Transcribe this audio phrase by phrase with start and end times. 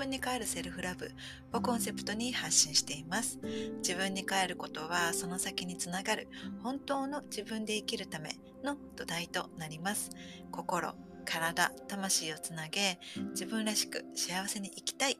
[0.00, 1.12] 分に帰るセルフラブ
[1.52, 3.38] をコンセプトに発信しています。
[3.82, 6.28] 自分に帰ることはその先につながる
[6.62, 8.30] 本当の自分で生きるため
[8.64, 10.10] の土台となります。
[10.50, 10.94] 心、
[11.24, 12.98] 体、魂をつなげ
[13.30, 15.18] 自分らしく幸せに生きたい。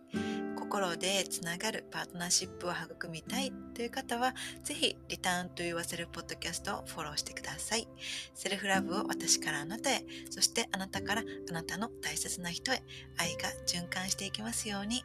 [0.57, 7.89] 心でつながるパートナーシップを育みたいという方は、是非、リターンと言わせるポッドキャストをフォローしてください。
[8.35, 12.83] セルフラブを私からあなたへ、そしてあなたからあなたの大切な人へ、
[13.17, 15.03] 愛が循環していきますように。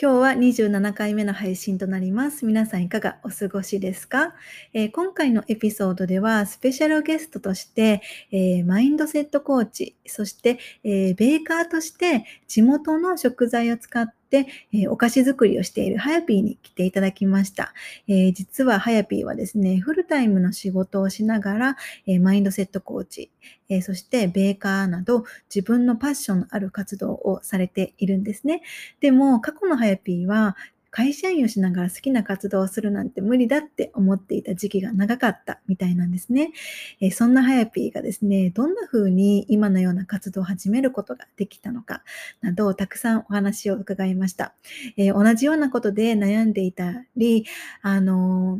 [0.00, 2.46] 今日は27回目の配信となります。
[2.46, 4.32] 皆さんいかがお過ごしですか、
[4.72, 17.72] えー、今回のエピソードではスペシャルゲストとして、えー、マインドセットコーチ、そして、えー、ベーカーとして地元の食材を使って、えー、お菓子作りをしているハヤピーに来ていただきました。
[18.06, 21.76] えー、実はハヤピーはですね、フルタイムの仕事をしながら、
[22.06, 23.30] え、マインドセットコーチ、
[23.68, 28.62] えそしてベーカーなど自分のパッションのある活動をされているんですね。
[29.00, 30.56] でも過去のハヤピーは
[30.90, 36.52] 会社員をしながら好きな活動をするなんて無理だって思っていた時期が長かったみたいなんですね。
[37.00, 42.02] えそんなハヤピーがですね、どんな風に今のような活動を始めることができたのか
[42.40, 44.54] などをたくさんお話を伺いました。
[44.96, 47.44] え同じようなことで悩んでいたり、
[47.82, 48.58] あの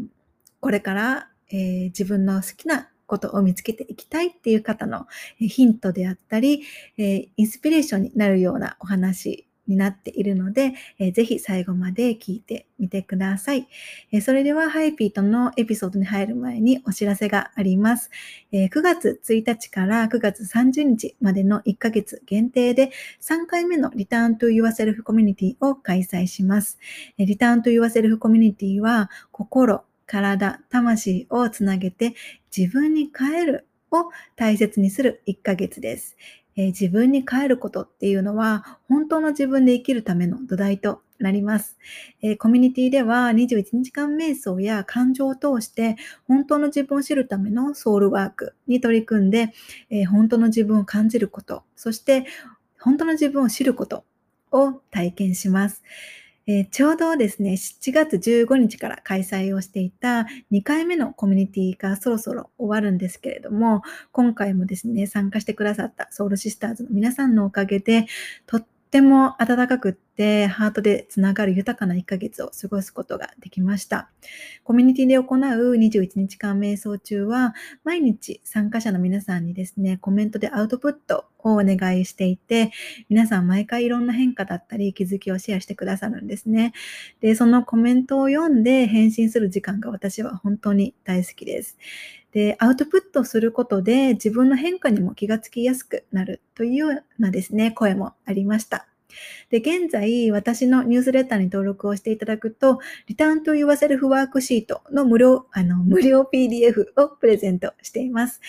[0.60, 5.06] これから、えー、自分の好きなことを見つけていきたいっていう方の
[5.38, 6.62] ヒントであったり、
[6.98, 13.68] えインスピレーションになるようなお話になっているので、えー、ぜひ最後まで聞いてみてください、
[14.10, 18.10] えー、それではハイピーとのエピソードに入る前にお知らせがあります。
[18.50, 26.78] えー、9月1日から9月30日までの1ヶ月限定で3回目のリターントゥ Yourself コミュニティを開催します。
[27.18, 32.14] リターントゥ Yourself コミュニティは心、体、魂をつなげて
[32.56, 36.16] 自分に変えるを大切にする1ヶ月です。
[36.58, 41.78] えー、自分に帰ることっていうのは本当の自分で生きるための土台となります。
[42.20, 49.52] えー、コミュニティでは21日間瞑想や感情を通して本当の自分を知るためのソウルワークに取り組んで、
[49.88, 52.26] えー、本当の自分を感じること、そして
[52.80, 54.04] 本当の自分を知ること
[54.50, 55.84] を体験します。
[56.50, 63.82] えー、ちょうどですね、7月15日から開催をしていた2回目のコミュニティがそろそろ終わるんですけれども、
[64.12, 68.06] 今回もですね、参加してくださったソウルシスターズの皆さんのおかげで、
[68.46, 74.10] とっっても温かくってて、ハートでつながる豊かな1ヶ月を過ごすことができました。
[74.64, 77.54] コミュニティで行う21日間瞑想中は、
[77.84, 82.72] 毎日参加者の皆さんにですね、コメントでアウトプットをお願いしていて、
[83.08, 86.72] 皆さん毎回いろんな変化だったり気づきをシェアしてくださるんですね。
[87.20, 91.78] で、そのコメントを読んで返信する時間が私は本当に大好きです。
[92.32, 98.87] で、アウトプットすることで自分の変化にも気がつきやすくなるというようなですね、声もありました。
[99.50, 108.40] で、現在、私のニュースレターに登録をしていただくと、リターンと y o u r s e l ワークシートの無料、あの、無料 PDF をプレゼントしています。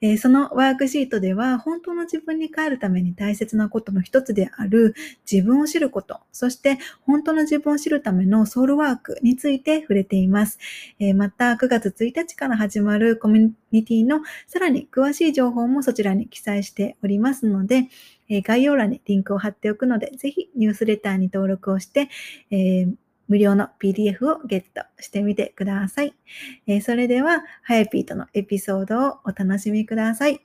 [0.00, 4.94] えー、そのワークシートでは、本当の自分に帰るために大切なことの一つである
[5.30, 10.58] 自分を知ること、そして本当の自分を知るためのソウルワークについて触れています。
[10.98, 17.88] えー、また、9月1日から始まるコミュニティのさらに詳しい情報もそちらに記載しておりますので、
[18.28, 22.08] え概要欄にリンクを貼っておくので、ぜひニュースレターに登録をして、
[22.50, 22.94] えー、
[23.28, 26.14] 無料の PDF をゲットしてみてください。
[26.66, 30.40] えー、それでは、ハヤピーとのエピソードをお楽しみください。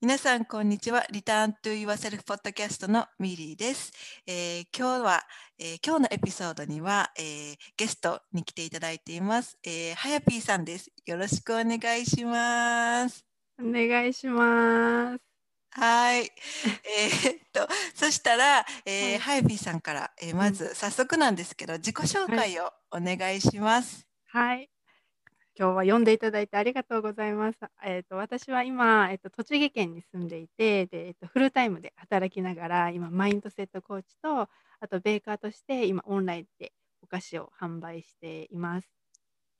[0.00, 1.06] 皆さん、こんにちは。
[1.10, 3.90] リターントゥ Yourself Podcast のミリーです。
[4.26, 5.22] えー、今日は、
[5.58, 9.58] えー、今日のエピソードには、えー、ゲストに来ていただいています。
[9.64, 10.92] えー、はやぴーさんです。
[11.06, 13.24] よろしくお願いします。
[13.58, 15.33] お願いします。
[15.76, 16.30] はい。
[16.86, 24.06] えー、っと、そしたら、えー、ハイビーさんから、えー、まず早速なんですけど、自己紹介をお願いします。
[24.28, 24.70] はい。
[25.58, 27.58] 今日は読んでいただいてありがとうございます。
[27.84, 34.48] えっ、と私は今、えっ、と栃木県に住んでいて、で、えっ、とフルタイムで働きながら、今マインドセットコーチと、
[34.80, 36.72] あとベーカーとして今オンラインで
[37.02, 38.88] お菓子を販売しています。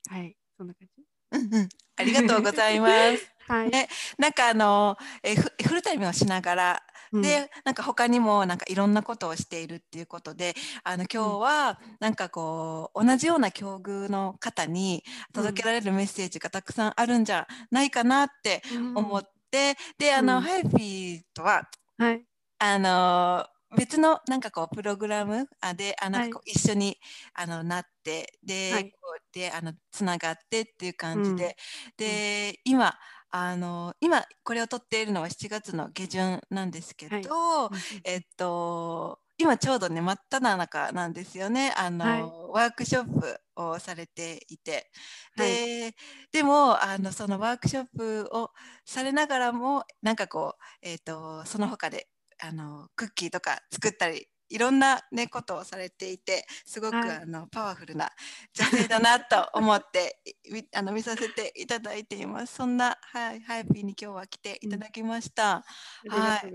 [0.09, 1.14] はい、そんな感じ。
[1.31, 3.31] うんうん、ありがとうございます。
[3.47, 18.63] はい、ね、なんかあのえフフルタイムをしながら、うん、でなんか他にもなんかいろんなことをしているっていうことであの今日はなんかこう同じような境遇の方に届けられるメッセージがたくさんあるんじゃないかなって
[18.95, 21.69] 思って、うん、であの、うん、ハイフィーとは、
[21.99, 22.25] はい、
[22.57, 23.45] あの
[23.77, 25.47] 別のなんかこうプログラム？
[25.61, 26.97] あであなんかこう一緒に
[27.33, 28.91] あのなってで、はい。
[28.91, 31.53] こうであのつながってっていう感じで、うん。
[31.97, 32.93] で、今
[33.31, 37.69] あの今これを撮っているのは7月の下旬なんですけど、
[38.03, 41.73] えっと今ちょうどね真っ只中なんですよね。
[41.75, 42.21] あの、はい。
[42.21, 44.89] ワークショップをされていて。
[45.35, 45.95] で,、はい。
[46.31, 48.51] でもあのそのワークショップを
[48.85, 52.07] されながらもなんかこう、えっとその他で
[52.41, 58.11] あのクッキーとか作ったりいろんな、ね、ことをされていてすごく、はいあのパワフルな
[58.53, 60.19] 女性だなと思って
[60.51, 62.55] みあの見させていただいています。
[62.55, 65.63] そんな、はい、ハイピーに今日は来ていただきました。
[66.05, 66.53] うござい。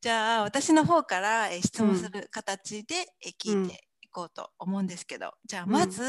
[0.00, 2.94] じゃあ私の方から、えー質問うんする形で、
[3.24, 6.04] えー聞うんいていこうと思うんですけど、じゃあうんまず、う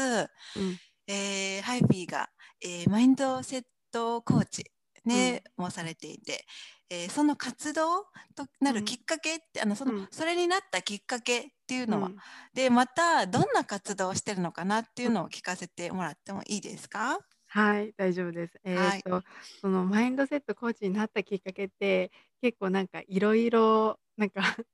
[0.60, 2.28] んえーハイピーが、
[2.60, 3.62] えーマインドセッ
[3.92, 4.64] トコーチ、
[5.04, 6.44] ねもされていて、
[6.90, 8.04] えーその活動
[8.34, 8.84] となるうん。
[8.84, 10.08] きっかけって、あのそのうん。
[10.10, 12.22] それになったきっかけっていうのは、うん。
[12.54, 18.60] でまたどんな活動をしてるのかなっていうのを聞かせてもらってもいいですか、はい、大丈夫です。
[18.64, 19.04] えはい。
[19.14, 19.24] っと、
[19.62, 22.10] そのマインドセットコーチになったきっかけって、
[22.42, 24.42] 結構なんかいろいろなんか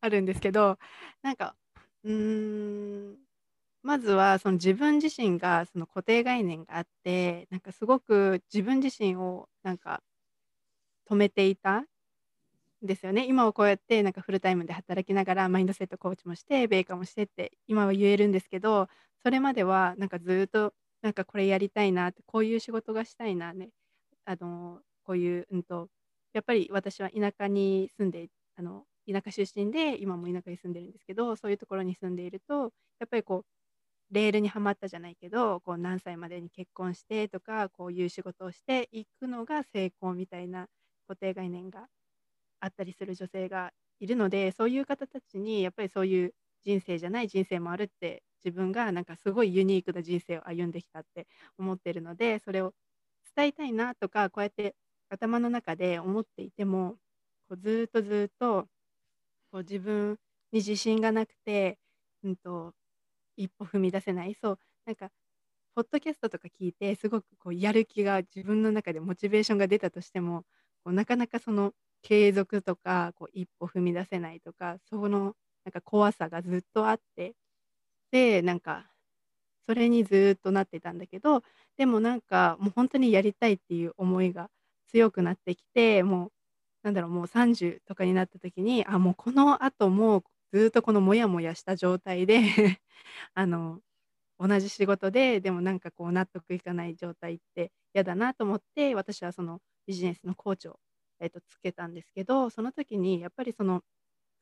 [0.00, 0.78] あるんですけど、
[1.22, 1.56] なんか、
[2.04, 3.18] うーん、
[3.82, 10.02] まずはその自分自身がその固定概念があって、なんかすごく自分自身をなんか
[11.10, 11.86] 止めていたん
[12.82, 13.26] ですよね。
[13.26, 18.88] 今はこうやってなんかフルタイムで働きながらマインドセットコーチもしてベーカーもしてって今は言えるんですけど
[19.22, 20.72] それまではなんかずっと
[21.02, 23.70] なんかこれやりたいなってこういう仕事がしたいなね
[24.24, 25.88] あのこういう、うんと、
[26.32, 40.68] やっぱり私は田舎に住んであの田舎出身で今も田舎に住んでるんですけどそういうところに住んでいるとやっぱりこうレールにはまったじゃないけどこう何歳までに結婚してとかこういう仕事をしていくのが成功みたいな
[41.10, 41.88] 固定概念が
[42.60, 51.26] あったりする女性がいるのでそういう方たちにやっぱりそういう人生じゃない人生もあるって自分がなんかすごいユニークな人生を歩んできたって
[51.58, 52.74] 思ってるのでそれを
[53.34, 54.76] 伝えたいなとかこうやって
[55.08, 56.96] 頭の中で思っていても
[57.48, 58.66] こうずっとずっと
[59.52, 60.12] こう自分
[60.52, 61.78] に自信がなくて、
[62.24, 62.74] うん、と
[63.36, 64.34] 一歩踏み出せない。
[64.34, 65.10] そうなんか
[65.74, 70.44] ポッドキャストとか聞いてすごくこうやる気が自分の中でモチベーションが出たとしても
[70.84, 71.72] こうなかなかその
[72.02, 75.34] 継続とかこう一歩踏み出せないとかその
[75.64, 77.34] なんか怖さがずっとあって
[78.12, 78.86] でなんか
[79.66, 81.42] それにずっとなってたんだけど
[81.76, 84.48] でもなんかもう本当にやりたいっていう思いが
[84.88, 86.30] 強くなってきてもう
[86.82, 90.22] なんだろうもう30とかになった時にあもうこのあともう
[90.52, 92.40] ずっとこのモヤモヤした状態で
[93.34, 93.80] あの
[94.40, 100.78] 同じ仕事ででもなんかこう納得いかない状態って嫌だなと思って私はそのビジネスのコーチを、
[101.20, 103.82] えっとつけたんですけどその時にやっぱりその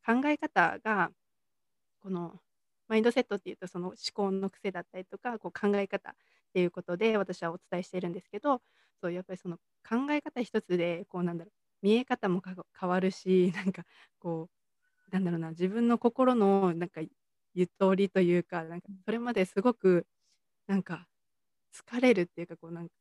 [0.06, 1.10] 考え方が
[2.00, 2.40] この
[2.88, 6.14] マインドセットっていうとその思考の癖だったりとかこう考え方っ
[6.54, 8.62] ていうことで私はお伝えしているんですけど
[9.02, 9.56] そうやっぱりその
[9.88, 11.52] 考え方一つでこうなんだろう
[11.82, 12.42] 見え方も
[12.80, 13.84] 変わるしなんか
[14.20, 14.48] こ
[15.10, 17.00] うなんだろうな自分の心のなんか
[17.58, 20.06] ゆとりというかなんかそれまですごく
[20.68, 21.08] なんか
[21.74, 22.94] 疲れるっていうかこうなんか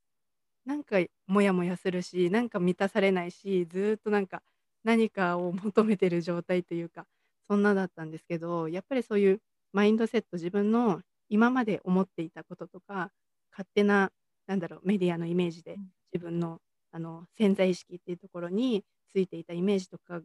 [0.65, 4.43] なんかモヤモヤするしなんか満たされないしずーっとなんか
[4.83, 7.05] 何かを求めてる状態というか
[7.47, 9.41] そんなだったんですけどやっぱりそういう
[9.73, 13.11] マインドセット自分の今まで思っていたこととか
[13.51, 14.11] 勝手な
[14.47, 15.91] なんだろうメディアのイメージでうん。
[16.13, 16.59] 自分の
[16.91, 20.21] あの潜在意識っていうところについていたイメージとか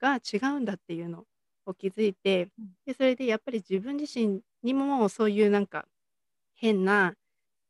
[0.00, 1.24] が違うんだっていうの
[1.66, 2.72] を気づいてうん。
[2.86, 5.86] でそれでやっぱり自分自身にもそういうなんか
[6.56, 7.14] 変な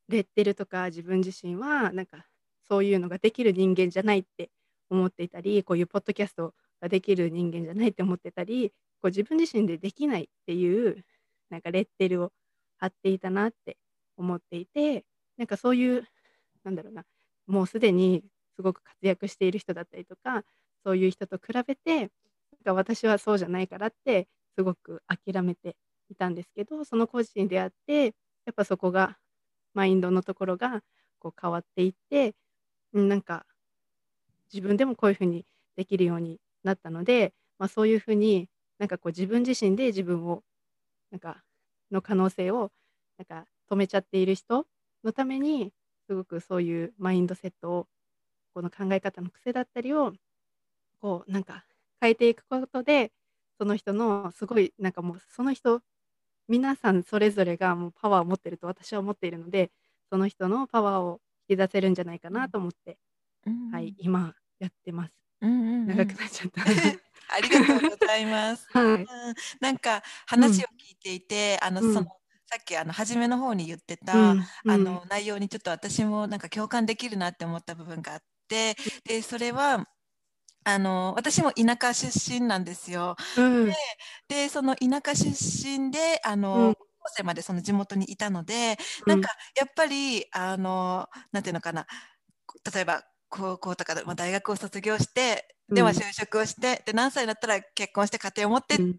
[0.09, 2.27] レッテルとか自分自身はなんか
[2.69, 4.51] そういうのができる人間じゃないって
[4.91, 8.71] 思っていたりこういうポッドキャストができる人間じゃないって思ってたり
[9.01, 11.05] こう自分自身でできないっていう
[11.51, 12.33] なんかレッテルを
[12.79, 13.77] 貼っていたなって
[14.17, 15.05] 思っていて
[15.39, 16.05] なんかそういう
[16.65, 17.05] なんだろうな
[17.47, 18.25] もうすでに
[18.57, 20.45] すごく活躍している人だったりとか
[20.85, 22.11] そういう人と比べて
[22.65, 25.75] なんか私はそうじゃないからってすごく諦めて
[26.11, 28.11] いたんですけどそのコーチに出会ってや
[28.53, 29.17] っぱそこが
[29.75, 30.83] マインドのところが
[31.19, 32.35] こう変わっていって
[32.93, 33.45] なんか
[34.53, 35.45] 自分でもこういうふうに
[35.77, 40.43] できるようになったので、まあ、そういうふうになんかこう自分自身で自分を
[41.11, 41.43] なんか
[41.91, 42.71] の可能性を
[43.19, 44.67] なんか止めちゃっている人
[45.03, 45.73] のために
[46.07, 47.87] すごくそういうマインドセットを
[48.55, 50.13] この考え方の癖だったりを
[51.01, 51.65] こうなんか
[52.03, 53.13] 変えていくことで
[53.59, 55.81] その人のすごいなんかもうその人
[56.49, 59.71] 皆さんそれぞれがもうパワーを持ってると私は思っているので
[60.11, 62.99] その人のパワーを引き出せるんじゃないかなと思って、
[63.73, 65.13] はい今やってます。
[65.41, 65.87] うんうんうん。
[65.89, 66.63] 長くなっちゃった。
[67.35, 68.67] ありがとうございます。
[68.73, 68.85] はい。
[68.85, 69.07] うん、
[69.61, 71.95] なんか話を聞いていて、あのうん。
[71.95, 72.07] その
[72.47, 74.41] さっきあの初めの方に言ってた、うん。
[74.41, 79.89] あの内容にちょっと私もなんか共感できるなって思った部分があって、でそれは
[80.65, 83.17] あの私も田舎出身なんですよ。
[83.37, 83.73] うん。
[84.29, 86.75] でその田舎出身であの、うん。
[86.75, 88.77] 高校生までその地元にいたので、
[89.07, 91.87] なんかやっぱりあのなんていうのかな。
[92.75, 95.87] 例えば高校とかで、まあ、大学を卒業してでうん。
[95.87, 98.93] は就職をして、で何歳になったら結婚して家庭を持ってっていう、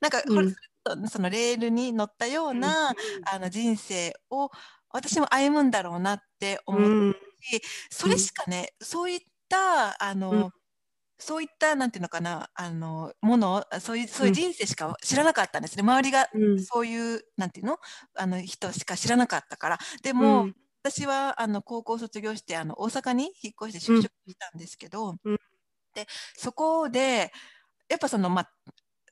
[0.00, 1.08] なんか、うん。
[1.08, 2.94] そのレールに乗ったような、
[3.30, 4.50] あの人生を
[4.90, 7.16] 私も歩むんだろうなって思って、うん。
[7.90, 10.50] それしかね、そういったあの、うん
[11.22, 16.68] そういったなんていうのかなあのものそういうそういう人生しか知らなかったんですね、周りがうん。
[16.70, 17.78] そういうなんていうの
[18.18, 19.78] あの人しか知らなかったから。
[20.02, 20.54] でも、うん。
[20.84, 25.36] 私はあの高校卒業してあの大阪に引っ越して就職したんですけど、うん。
[25.94, 27.32] でそこで
[27.90, 28.50] やっぱそのまあ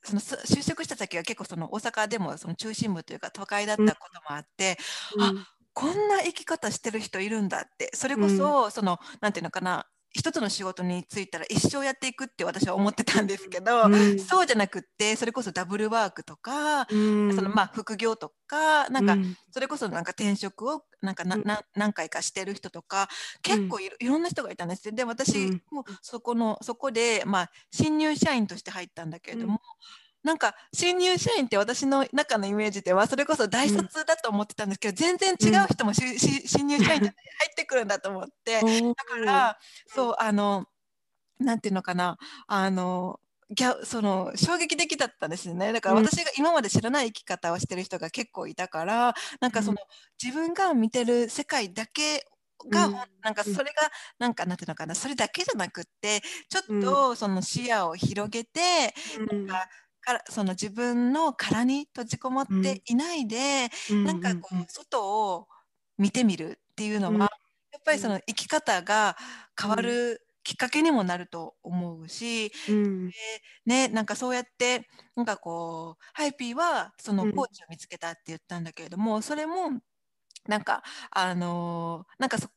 [0.05, 4.79] そのす就職した先は結構その大阪でもその中心部というか都会だったこともあって、
[5.21, 5.35] あ
[5.75, 7.91] こんな生き方してる人いるんだって。
[7.95, 14.19] それこそ、そのなんていうのかな一つの仕事に就いたら一生やっていくって私は思ってたんですけど、うん。
[14.19, 17.35] そうじゃなくってそれこそダブルワークとか、うん。
[17.35, 19.37] そのまあ副業とかなんかうん。
[19.51, 21.43] それこそなんか転職をなんかな、うん。
[21.45, 23.09] な何回かしてる人とか
[23.43, 24.95] 結構いろ,、いろんな人がいたんですよ。
[24.95, 25.63] で私うん。
[25.71, 29.61] もそこのそこでまあ新入社員として入ったんだけれども、
[30.23, 37.15] なんか新入社員って私の中のイメージではそれこそ大卒だと思ってたんですけど、全然違う人もし、し新入社員で入
[37.51, 40.67] ってくるんだと思って、だからそうあの
[41.39, 43.19] なんていうのかなあの
[43.53, 45.73] ギャその衝撃的だったんですよね。
[45.73, 46.07] だからうん。
[46.07, 49.79] 私が今まで知らない生き方をしてる人が結構いたからなんかその、
[50.23, 52.25] 自分が見てる世界だけ
[52.71, 52.93] が、うん。
[53.23, 53.65] なんかそれが
[54.19, 59.47] なんかなんていうのかなそれだけじゃなくってちょっとその視野を広げて、うん。
[59.49, 59.69] なんか
[60.01, 63.69] からその自分の殻に閉じこもっていないで、
[64.05, 65.49] なんかこう外を
[65.99, 67.29] 見てみるっていうのは、うん。
[67.73, 69.17] やっぱりその生き方が
[69.61, 73.13] 変わるきっかけにもなると思うし、うん。
[73.67, 77.33] ね、なんかそうやってなんかこうハイピーはそのうん。
[77.33, 79.81] コーチを見つけたって言ったんだけれども、それも
[80.49, 82.49] なんかあのーなんかそ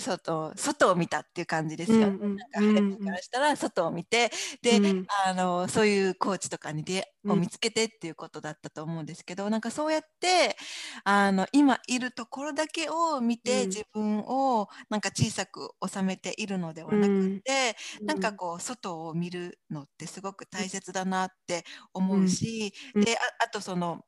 [0.00, 2.08] 外外を見たっていう感じですよ。
[2.10, 2.18] ね。
[2.20, 2.46] うんうん。
[2.56, 2.60] な
[2.96, 4.30] んからしたら外を見て、
[4.62, 5.06] で、うん。
[5.26, 7.32] あのそういうコーチとかに出うん。
[7.32, 10.56] を見つけてっていうことだったと思うんですけど、なんかそうやって
[11.04, 13.74] あの今いるところだけを見て、うん。
[13.74, 17.76] 自分をなんか小さく収めているのではなくて、
[18.06, 23.04] なんかこう外を見るのってすごく大切だなって思うし、うん。
[23.04, 24.02] でああとその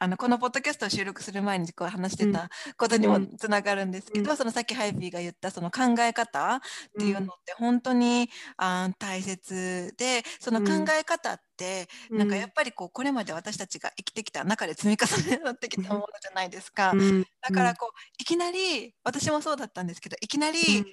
[0.00, 3.36] あのこのポッドキャストを収録する前にこう話してたことにもうん。
[3.36, 6.60] つながるんですけど、うそのさっきハイピーが言ったその考え方っ
[6.98, 16.96] ていうのって本当に、あー大切でその考え方って、なんかやっぱりこうこれまで私たちが生きてきた中で積み重ねてきたものじゃないですか。
[17.42, 20.84] だからこういきなり私もそうだったんですけどいきなり、の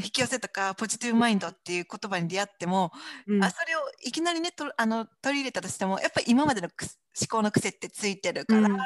[0.00, 2.92] 引き寄せとかポジティブマインドっていう言葉に出会っても、
[3.40, 8.78] あそれをいきなりねとあの取り入れたとしてもやっぱり今までの思考の癖ってついてるから、うん。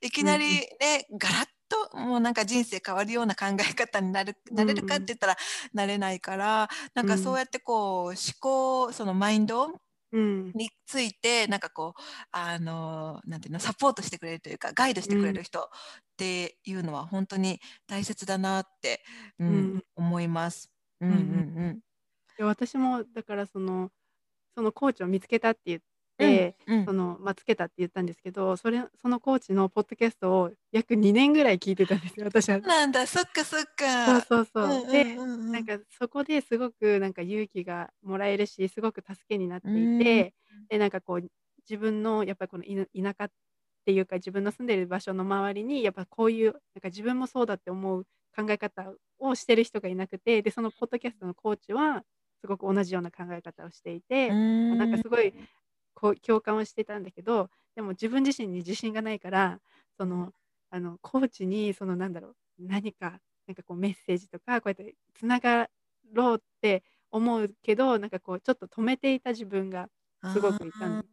[0.00, 0.44] いきなり
[0.80, 5.36] ね、ガラッともうなんか人生変わるような考え方になるなれるかって言ったら
[5.72, 9.68] なれないからなんかそうやってこう思考そのマインド
[10.12, 10.52] うん。
[10.54, 15.64] についてなんかこうあのなんていうのサポートしてくれるというかガイドしてくれる人っ
[16.16, 19.00] ていうのは本当に大切だなって、
[19.38, 20.70] うんうん思います。
[21.00, 21.80] うんうんうん
[22.36, 23.90] で私もだからその
[24.54, 25.80] そのコーチを見つけたって言っ
[26.18, 32.58] て、うんそのまあ、つけたって言ったんですけどそれそのコーチのポッドキャストを約2年ぐらい聞いてたんですよ 私は。
[32.58, 34.20] なんだそっかそっそうか。
[34.22, 34.64] そうそう。
[34.64, 40.34] うんうんでうんうんなんかそこですごくなんか勇気がもらえるしすごく助けになっていて、
[40.68, 41.30] でなんかこう
[41.68, 43.30] 自分のやっぱりこの田舎
[43.84, 52.02] っていうか自分の住んでる場所の周りにやっぱこういうなんか自分もそうだって思う考え方をしてる人がいなくてでそのポッドキャストのコーチは
[52.40, 54.78] すごく同じような考え方をしていて、うん。
[54.78, 55.34] なんかすごい
[55.94, 59.60] こう共感をしてたんだけどでも自分自身に自信がないから
[59.98, 60.32] その
[60.70, 65.68] あのコーチにそのなんだろう何かなんかこうメッセージとかこうやってつなが
[66.12, 69.88] ろうって思うけどなんかこうちょっと止めていた自分が
[70.32, 71.04] すごくいたん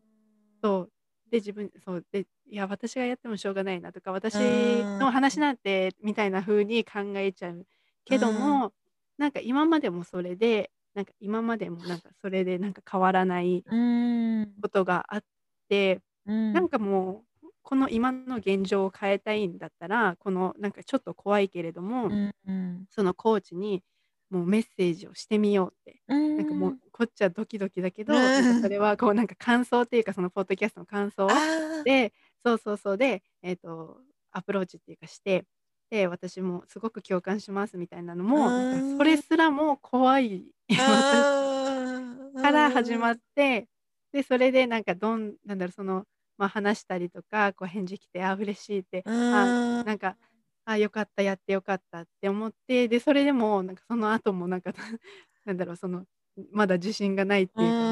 [0.64, 0.92] そう
[1.32, 7.66] で自分そうでいや私がやってもしょうがないなとか私の話なんてみたいな風に考えちゃう
[8.06, 8.74] けども
[9.18, 13.76] なんか今までもそれでなんか今までもなんかそれでなんか変わらないう
[14.46, 14.62] ん。
[14.62, 15.24] ことがあっ
[15.70, 16.52] てうん。
[16.54, 22.88] なんかもうこの今の現状を変えたいんだったらこのなんかちょっと怖いけれども、うんうん。
[22.90, 23.84] そのコーチに
[24.30, 26.02] もうメッセージをしてみようって。
[26.08, 26.82] うなんかもうん。
[27.02, 28.70] こっちはドキドキだけど、そん。
[28.70, 31.86] れはこうなんか感想っていうかそのポッドキャストの感想ああ。
[31.86, 34.00] で、そうそうそうで、えっと、
[34.32, 35.46] アプローチっていうかして、
[35.90, 38.56] で、私もすごく共感しますみたいなのうも、
[38.98, 39.18] それ。
[39.18, 40.46] すらも怖い。
[42.36, 43.22] から始まっうん。
[43.36, 43.68] て、
[44.12, 46.06] で、それでなんかどんなんだろう、その、
[46.38, 49.52] ま、話したりとか、こう返事来て、あ、嬉しいって、うあ。
[49.84, 50.18] なんか、
[50.66, 54.74] あ、良かった、やって良かったって思って、で、それでもなんかその後もなんか
[55.46, 56.06] なんだろう、その、
[56.52, 57.84] まだ自信がないっうていうか、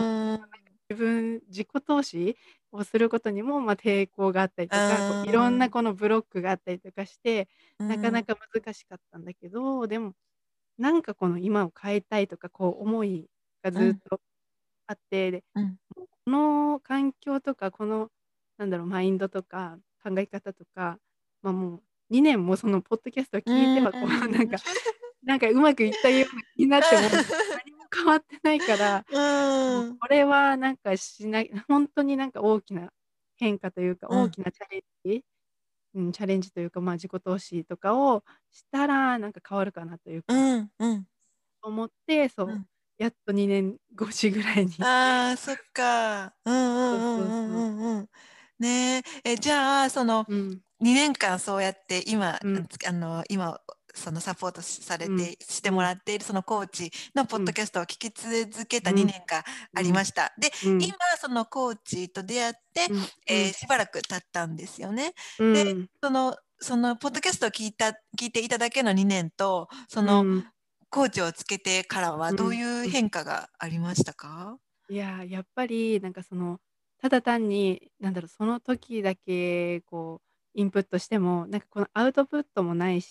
[0.89, 2.37] 自分自己投資
[2.71, 5.59] をすることにも、ま、抵抗があったりとか、いろんああ。
[5.59, 7.87] なこのブロックがあったりとかして、うん。
[7.87, 10.15] なかなか難しかったんだけど、でも、
[10.77, 13.29] なんかこの今を変えたいとか、こう思い
[13.63, 13.89] がうん。
[13.89, 14.21] ずっと
[14.87, 15.79] あって、で、うん。
[16.25, 18.11] この環境とか、この
[18.57, 20.99] なんだろう、マインドとか考え方とか、
[21.43, 24.31] ま、もう2年もそのポッドキャストをう聞いてはこうーん。
[24.31, 24.61] なんか
[25.23, 26.27] なんかうまくいったよ
[26.57, 27.09] うになっても
[27.95, 30.01] 変わってないから、うん。
[30.01, 32.91] これはなんかしないほんとになんか大きな
[33.37, 34.29] 変化というか、うん。
[34.29, 35.25] 大きなチャレンジ
[35.95, 41.09] うん、チャレンジというか、ま、自己投資とかをしたら、なんか変わるかなといううかんうん。
[41.61, 42.69] 思って、そう、うん。
[42.97, 46.35] やっと2年越しぐらいにああ、そっか。
[46.45, 47.65] うんうんうんう。
[47.65, 48.09] んうんうん。
[48.59, 50.61] ねえ、え、じゃあ、そのうん。
[50.79, 52.69] 2年間そうやって今、うん。
[52.87, 53.59] あの、今
[53.99, 55.19] そのサポートしされうん。
[55.19, 55.75] てしてうん。
[55.75, 57.45] もらっているそのコーチのポッうん。
[57.45, 58.93] ドキャストを聞き続けたうん。
[58.93, 59.43] 2年が
[59.75, 59.83] あうん。
[59.83, 60.33] りました。
[60.39, 60.99] で、今うん。
[61.19, 62.91] そのコーチと出会って、
[63.27, 63.53] ええ、ん。
[63.53, 65.13] しばらく経ったんですよね。
[65.13, 65.43] で、う
[65.79, 65.89] ん。
[66.01, 67.89] そのそのポッドキャストを聞いた
[68.19, 70.51] 聞いていただけの2年と、そのうん。
[70.89, 72.95] コーチをつけてからはどううん、いううん。
[72.95, 74.57] 変化がありましたか？
[74.91, 76.59] いや、やっぱりなんかその、
[76.97, 83.01] ただ単に、なんだろう、その時だけこうインプットしても、なんかこのアウトプットもない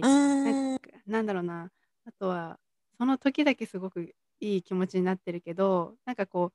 [0.00, 0.10] うし、
[0.42, 0.62] なんか。
[1.06, 1.70] なんだろうな、
[2.04, 2.58] あとは、
[2.98, 6.52] その時だけすごくいい気持ちになってるけど、なんかこ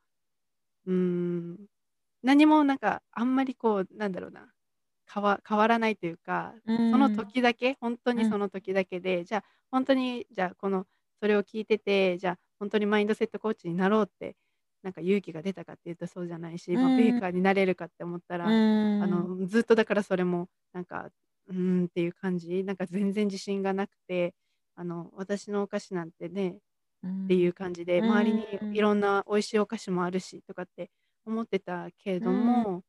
[0.85, 1.67] う、うーん、
[2.23, 4.53] 何もなんかあんまりこう、なんだろうな、
[5.07, 7.09] かわ変わらないというか、うその。
[7.11, 8.33] 時だけ、ほんとにうん。
[8.33, 10.87] その時だけで、じゃ、ほんとに、じゃあこの
[11.21, 14.37] それを聞いてて、じゃ、ほんとにマインドセットコーチになろうって、
[14.83, 17.23] なんか勇気が出たかっていうとそうじゃないし、うま、ベー。
[17.23, 18.55] カーになれるかって思ったうら、
[18.99, 19.07] あ。
[19.07, 21.09] の、ずっとだからそれもなんか、
[21.47, 24.35] うーんっていう感じ、なんか全然自信がなくて、
[24.75, 26.59] あの、私のお菓子なんてねっ
[27.27, 28.61] ていう感じで、う周りに。
[28.71, 30.91] いろんな美味しいお菓子もあるしとかって
[31.25, 32.21] 思ってたけれ。
[32.21, 32.83] ども、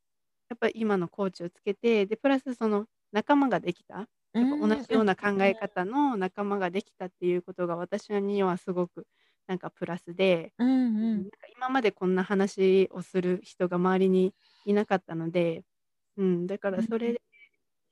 [0.50, 4.08] やっぱ今のコーチをつけて、で、プラスその仲間ができた、
[4.40, 4.68] やっぱ同。
[4.76, 5.44] じような考うん。
[5.44, 9.06] え方の仲間ができたっていうことが私にはすごく
[9.48, 11.26] なんかプラスで、うんうん、うん。
[11.32, 15.64] なんか今までこんな話をする人が周りにいなかったので、
[16.18, 16.80] うん、だかうんうん。
[16.80, 17.20] らそれ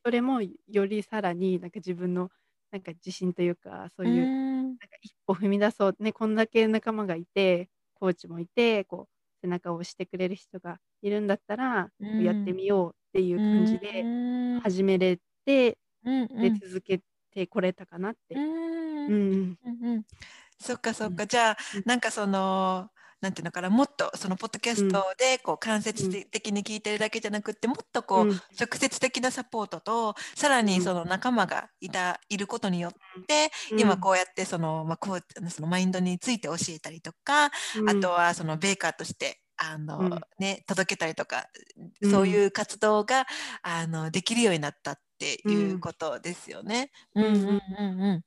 [0.04, 2.30] それもよりさらになんか自分の
[2.72, 4.26] なんか自信というか、そういう
[4.72, 4.78] ん。
[4.80, 12.54] なんか一歩踏み出そう、ね、こんだけ仲間がいて、コーチもいて、こう背中を押してくれる人がいるんだったら、やってん。
[12.54, 14.08] みようっていうう感じで。
[14.56, 16.62] 始めれて、うんで、うん。
[16.62, 18.42] 続けてこれたかなっうて。
[19.06, 19.58] うんうん。
[19.64, 20.04] うんうん。
[20.62, 21.10] そっかそうん。
[21.10, 21.26] っか。
[21.26, 21.84] じゃあ、うん。
[21.84, 25.04] なんかその、なんていうのかな、もっとそのポッドキャストうん。
[25.18, 28.42] でこう間接的に聞いてるだけじゃなくって、もっとこううん。
[28.60, 30.80] 直接的なサポートと、さらうん。
[30.80, 33.26] にその仲間がいたいることによっうん。
[33.28, 33.92] て、うん。
[33.92, 35.20] 今こうやってその、ま、こう
[35.50, 37.50] そのマインドについて教えたりとか、あ
[38.00, 38.22] とうん。
[38.22, 40.22] はそのベーカーとしてあの、うん。
[40.40, 41.46] ね、届けたりとか、
[42.00, 42.10] うん。
[42.10, 43.26] そういう活動が
[43.62, 45.82] あの、できるようになったっていううん。
[45.82, 46.90] ことですよね。
[47.14, 47.62] うんうんうんうん。
[47.78, 48.22] うんうん。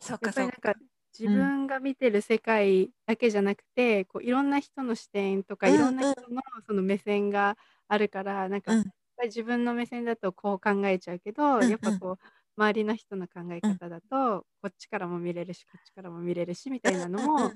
[0.00, 0.74] そかそか、
[1.18, 1.50] 自うん。
[1.50, 6.04] 分が見てる世界だけじゃなくて、こういろんな人の視点とか、ういろんな。
[6.04, 7.56] 人のその目線が
[7.88, 8.92] あるから、なんか、やっうん。
[9.16, 11.64] ぱり自分の目線だとこう考えちゃうけど。
[11.64, 12.24] やっぱこう
[12.62, 13.78] 周りの人の考えうん。
[13.78, 17.54] 方だと、こっちからも見れるし、こっちからも見れるしみたいなのも。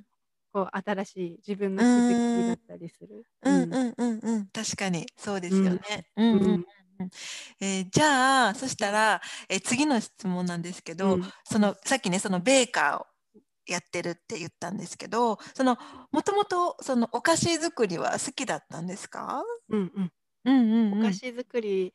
[0.52, 2.20] こう新しい自分うの気づき。
[2.44, 3.24] だったりする。
[3.42, 3.66] ううん。
[3.66, 4.46] んうんうんうん。
[4.50, 6.06] 確かにそうですよね。
[6.16, 6.30] うん。
[6.30, 6.64] うん
[7.00, 7.10] うん。
[7.60, 8.86] ええ、じゃあ、そしうん。
[8.86, 11.32] たら、え、次の質問なんですけど、うん。
[11.44, 13.06] そのさっきね、そのベーカーを
[13.72, 15.76] やってるって言ったんですけど、その、
[16.12, 19.42] もともとそのお菓子作りは好きだったんですか？
[19.68, 20.12] うんうん。
[20.44, 20.90] うんうんうん。
[20.90, 21.94] お菓子作り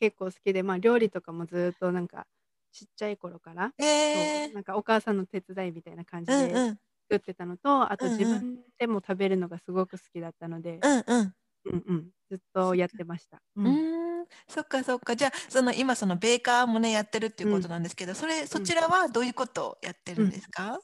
[0.00, 2.26] 結構好きで、ま、料理とかもずっとなんか
[2.72, 4.54] ちっちゃい頃から、えそう、え。
[4.54, 6.78] なんかお母さんの手伝いみたいな感じでうんうん。
[7.10, 8.44] 作ってたのと、あと自うんうん。
[8.50, 11.34] 分でも食べるのがすごく好きだったので、うんうん。
[11.66, 12.74] うんうん、ずっと。
[12.76, 13.42] やってました。
[13.56, 13.82] ううん。
[14.20, 15.16] ーん、そっかそっか。
[15.16, 17.68] じゃ、その今そのベーカーもね、やってるっていうことうん。
[17.68, 18.74] なんですけど、それそうん。
[18.74, 20.30] ちらはどういうことをやってるんうん。
[20.30, 20.78] ですか？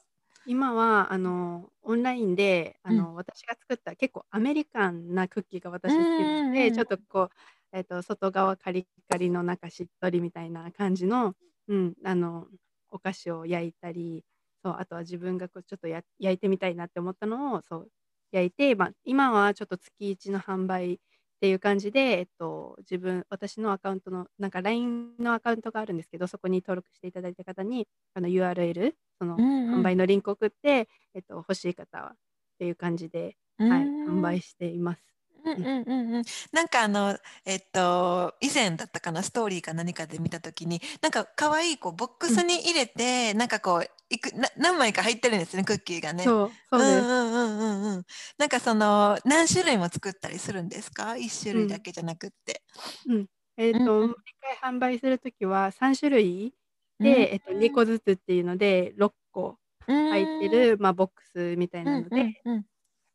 [0.45, 1.37] 今はあうん。
[1.37, 3.05] の、オンラインであうん。
[3.05, 6.97] の、私が作った結構アメリカンなクッキーがうん私好きなので、ちょっうんうん。
[6.97, 7.29] とこう、
[7.71, 11.35] えっと、外側カリカリの中しっとりみたいな感じの、
[11.67, 12.47] うん、あの、
[12.89, 14.25] お菓子を焼いたり
[14.63, 17.91] そうあとは自分がこうちょっとや焼いてみたいなって思ったのをそう
[18.33, 20.99] 焼いて、まあ、今はちょっと月1の販売
[21.41, 32.13] っていう感じで、えっと、自分私のアカウントのなんか LINE のアカウントがあるんですけどそこに登録していただいた方にあの URL そのうんうん販売のリンクを送って、えっと、欲しい方はっ
[32.59, 35.10] ていう感じで、はい、販売しています。
[35.43, 46.23] うんうんうんうん、なんかあのえっと以前だったかなストーリーか何かで見た時になんか可愛いこうボックスに入れて、なんかこういくな何枚か入ってるんですねクッキーがね。
[46.23, 48.05] そうそうです、んうんうんうんうん。
[48.37, 51.15] なんかその何種類も作ったりするんですか？
[51.15, 52.61] 一種類だけじゃなくって。
[53.57, 54.15] えっ、と、うんうん毎
[54.61, 56.53] 回販売するときは3種類
[56.99, 62.65] で、えっと、2個ずつっていうので6個入ってる、まあ、ボックスみたいうんうなのでんうん。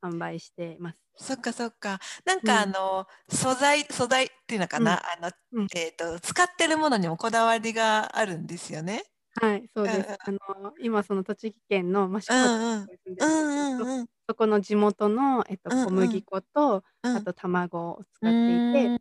[0.02, 1.06] 販売してます。
[1.18, 1.98] そっかそっか。
[2.24, 9.02] なんかあうんの、素材素材っていうのかな、あの、うんえっ、と使ってるものにもこだわりがあるんですよね。
[9.40, 10.09] はい、そうです。
[10.09, 17.12] うんうんあの今その栃木県の益子うんうん町に住んでうるんですけど、んうんうんそこの地元の、えっと、うんうん小麦粉と、うん。
[17.12, 18.92] あと卵を使っていて、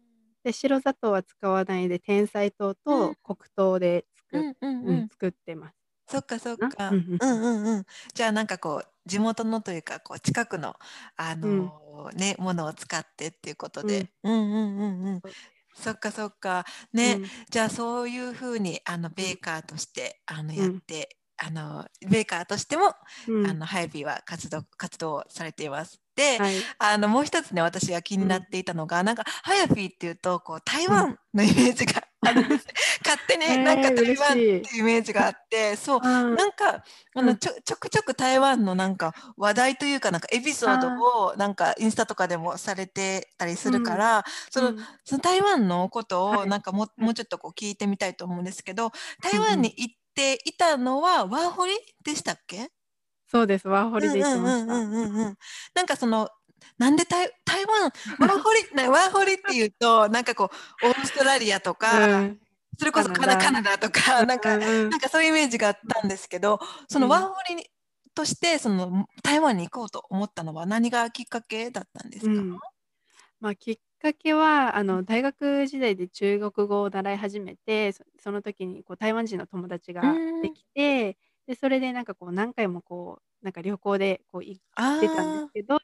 [0.43, 5.09] で白砂糖は使わないで天才糖うとん黒糖で作,、うんうんううんん。
[5.09, 5.75] 作ってます。
[6.07, 6.69] そっかそっな？
[6.69, 6.89] か。
[6.89, 7.85] ううんんうんうん。
[8.13, 10.75] じゃあなんかこう地元のというかこう近くの
[11.17, 14.09] あのーねものを使ってっていうことで。
[14.23, 15.31] うんうんうんうんそう。
[15.75, 16.65] そっかそっか。
[16.93, 22.93] ね、うんじゃあそういうふうにあのベーカーとしてあのんやって、あのベーカーとしても、
[23.27, 25.99] うんあのハイビーは活動活動されています。
[26.15, 32.67] で、はい、あのもう一つね私が気になっていたのが、なんかハヤフィーっていうとこう台湾のイメージがあるんです、
[33.05, 36.83] 勝手にへーなんか台湾って嬉いうイメージがあってそうなんかあ
[37.15, 37.25] うん。
[37.27, 44.77] のちょちょくちょく台湾のなんか話題というかなんかエピソードをなんかインスタとかでもされてたりするから、そのうん。
[45.03, 46.39] その台湾のことはい。
[46.39, 52.69] をなんかも,、もうちょっとこう聞いてみたいと思うんですけど台湾に行っていたのはワーホリでしたっけ？
[53.27, 54.73] そうです、ワーホリで行ってました。
[55.73, 56.29] なんかその
[56.77, 60.49] なんで台台湾 ワーホリなワーホリっていうとなんかこ
[60.83, 62.39] うオーストラリアとか、うん。
[62.77, 67.11] それこそカナカナダとかなんか、なんかそういうイメージがあったんですけどそのうん。
[67.11, 67.69] ワーホリに
[68.13, 72.59] としてその台湾に行こうと思ったのは何がきっかけだったんですか、うん。
[73.39, 80.01] まあ、きっかけはあの大学時代で中国語を習い始めてそその時にこう台湾人の友達が
[80.41, 85.77] できてでそれでなんかこう何回もこうなんか旅行でこう行あってたんですけど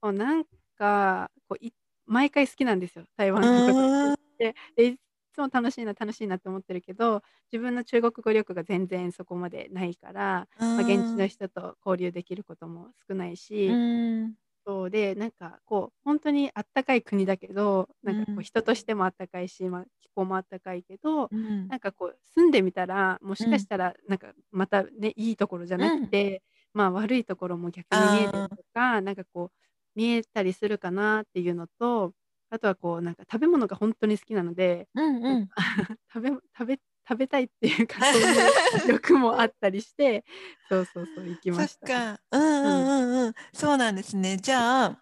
[0.00, 0.44] こうなん
[0.76, 1.72] かこうい
[2.06, 3.62] 毎回好きなんですよ台湾ーの。
[3.62, 4.98] ことうんででい
[5.32, 13.80] つも楽しいな楽しいなって思ってるけど自分の中国語力が全然そこまでないから、まあ、現地の人と交流できることも少ないし。
[13.80, 14.36] うん。
[14.66, 18.40] そうでなんかこう本当にあったかい国だけどなんかこうん。
[18.40, 21.70] う人としてもあったかいし、まあ、気候もあったかいけどうん。
[21.70, 26.42] なんかこう住んでみたらもしかしたらなんかまたねいいところじゃなくて、
[26.74, 29.56] まあ悪いところも逆に見えたりとかなんかこう
[30.00, 32.12] 見えたりするかなっていうのと
[32.48, 35.48] あとはこうなんか食べ物が本当に好きなのでうんうん。
[36.12, 38.50] 食べ食べ食べたいっていうかそういう
[38.88, 40.24] 欲もあったりして
[40.70, 41.86] そうそうそう行きました。
[41.86, 42.20] か。
[42.30, 43.34] うんうんうんうん。
[43.52, 44.38] そうなんですね。
[44.38, 45.00] じゃあ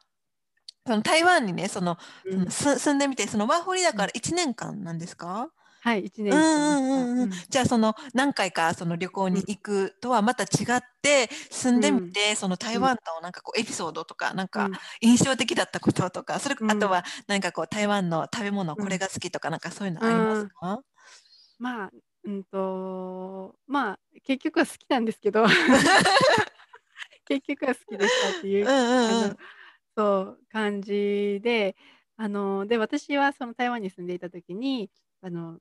[0.86, 2.50] その台湾にねそのうん。
[2.50, 6.40] そのす住んでみてそのワーホリだから1年間なんですか、はい1年うん。
[6.40, 7.30] うんうんうん。
[7.48, 14.72] じゃあその何回かその旅行に行くとはまた違って住んでみて、その台湾のなんかこうエピソードとかなんかうん。
[15.00, 20.80] 印象的だったこととかそれうんあとは何かこう台湾の食べ物これが好きとかなんかそういうのありますか、
[21.58, 21.90] まあ、
[22.24, 25.44] うんと、まあ、結局は好きなんですけど、
[27.26, 29.36] 結局は好きでしたっていう、うんうん
[29.96, 31.74] そう、感じで、
[32.16, 34.90] あの、で、私はその台湾に住んでいた時に、
[35.22, 35.58] あの、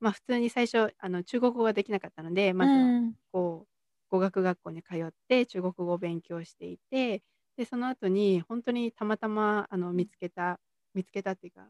[0.00, 2.90] まあ、普通に最初、あの、中国語ができなかったので、まず
[3.32, 3.72] こう、
[4.08, 7.22] 語学学校に通って中国語を勉強していて、
[7.56, 10.60] で、その後に本当にたまたま、あの、見つけた、
[10.94, 11.68] 見つけたっていうか、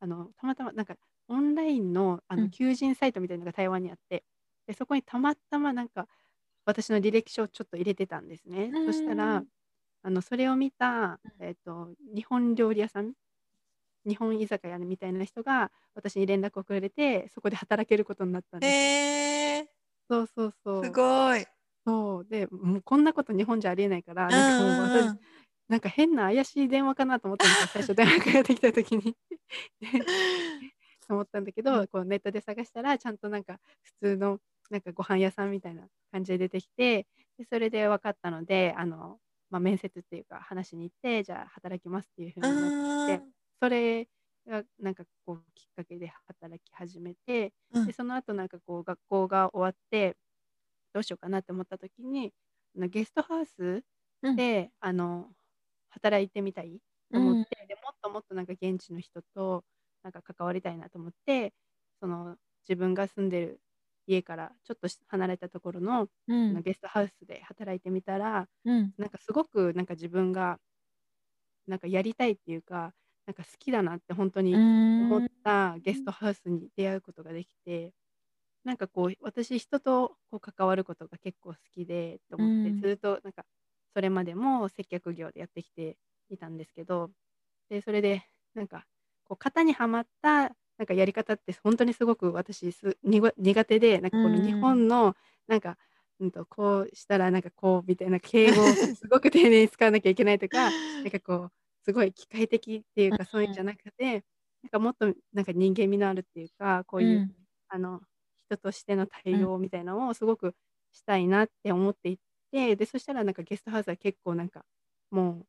[0.00, 0.96] あの、たまたま、なんか、
[1.28, 2.44] オンラインのあうん。
[2.44, 4.24] の求人サイトみたいなのが台湾にあって、
[4.66, 6.06] でそこにたまたまなんか
[6.66, 8.76] 私の履歴書をちょっと入れてたんですね。
[8.80, 9.48] そしたらうん。
[10.02, 13.14] あのそれを見た、えっと日本料理屋さん
[14.06, 19.68] 日本居酒屋みたいな人が私に連絡をくれてそこで働けることになったんですえ
[20.08, 20.84] そうそうそう。
[20.84, 21.46] すごい。
[21.86, 25.18] そうでもうこんなこと日本じゃありえないからなんかもううんうんうん私
[25.68, 29.16] なんか変な怪しい電話かなと思ったんですよ 最初電話かかってきた時に。
[29.80, 29.88] で
[31.08, 34.38] 思ったんだけど、こうネットで探したらちゃんとなんか普通の
[34.70, 37.06] なんかご飯屋さんみたいな感じで出てきて
[37.38, 39.18] でそれで分かったのであの、
[39.50, 43.22] まあ、面接っていうか話に行ってじゃあ働きますっていうふうになって
[43.62, 44.08] それ
[44.46, 47.86] がなんかこうきっかけで働き始めてうん。
[47.86, 50.16] でその後なんかこう学校が終わって
[50.94, 52.32] どうしようかなって思った時に
[52.76, 53.84] あのゲストハウス
[54.22, 54.38] うん。
[54.38, 55.32] で、あの
[55.90, 56.80] 働いてみたい
[57.12, 59.64] と思って、でもっともっとなんか現地の人と
[60.04, 61.54] なんか関わりたいなと思って
[62.00, 62.36] その
[62.68, 63.62] 自分が住んでる
[64.06, 66.64] 家からちょっとし離れたところの,、うん。
[66.64, 68.94] ゲストハウスで働いてみたらうん。
[68.98, 70.60] なんかすごくなんか自分が
[71.66, 72.94] なんかやりたいっていうか
[73.26, 77.92] なんか好きだなって本当に思ったゲストハウスに出会うことができて、
[78.64, 82.80] なんかこう私人とこう関わることが結構好きでと思って、うん。
[82.80, 83.44] ずっとなんか
[83.94, 85.96] それまでも接客業でやってきて
[86.30, 87.10] いたんですけど
[87.70, 88.22] でそれで
[88.54, 88.84] なんか
[89.24, 94.46] こう型にはまったなんかやり方って本当にすごく私す苦手でなんかこのうん。
[94.46, 95.14] 日本の
[95.46, 95.76] なんか、
[96.20, 101.52] うん、とこうしたらなんかこうみたいな敬語をすごく丁寧に使わなきゃいけないとかなんかこう
[101.84, 104.24] すごい機械的っていうかそういうんじゃなくて
[104.62, 107.30] なんかもっとなんか人間味のあるっていうかこういう、
[107.68, 108.00] あの
[108.46, 110.54] 人としての対応みたいなのをすごく
[110.92, 112.18] したいなって思ってい
[112.52, 114.64] て、でそしたらなんかゲストハウスは結構なんか
[115.10, 115.46] もう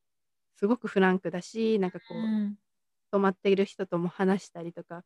[0.57, 2.17] すごくフランクだしなんかこう、
[3.11, 5.03] 泊まっている人とも話したりとか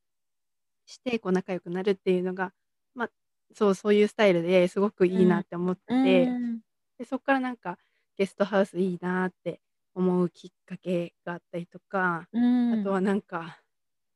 [0.86, 2.52] してこう仲良くなるっていうのが
[2.96, 3.10] まあ
[3.54, 6.28] そうそういうスタイルですごくいいなって思って、
[6.98, 7.78] でそこからなんか
[8.18, 9.60] ゲストハウスいいなって
[10.00, 13.60] 思うきっかけがあったりとか、あとはなんか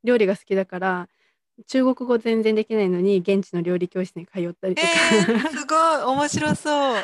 [0.03, 1.09] 料理が好きだから
[1.67, 6.01] 中国語全然できないのに現地の料理教室に通ったりとか、えー、すごい。
[6.15, 6.95] 面白そう。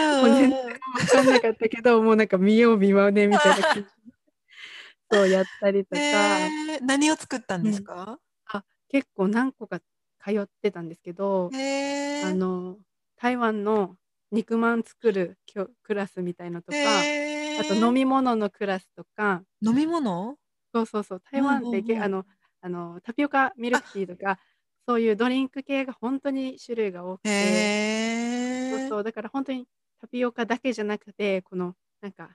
[0.00, 0.64] う んもう全然
[0.94, 3.86] 分かんなかったけどもうなんか見よう見まねみたいな感じで
[5.12, 8.18] そうやったりとか、えー何を作ったんですか？
[8.46, 9.80] あ結構何個か
[10.24, 12.26] 通ってたんですけど、へー。
[12.26, 12.78] あの
[13.16, 13.96] 台湾の
[14.32, 17.60] 肉まん作るきょクラスみたいのとか、へー。
[17.60, 19.42] あと飲み物のクラスとか。
[19.62, 20.36] 飲み物？
[20.74, 22.24] そうそうそう台湾ってけ、あの
[22.60, 24.38] あのタピオカミルクティーとか
[24.86, 28.78] そういうドリンク系が本当に種類が多くて、へー。
[28.80, 29.66] そうそうだから本当に
[30.00, 32.30] タピオカだけじゃなくてこのなんか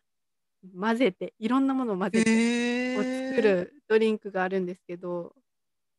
[0.79, 5.33] 混ぜていろんなものを混ぜてへをー作るドリンクがあるんですけど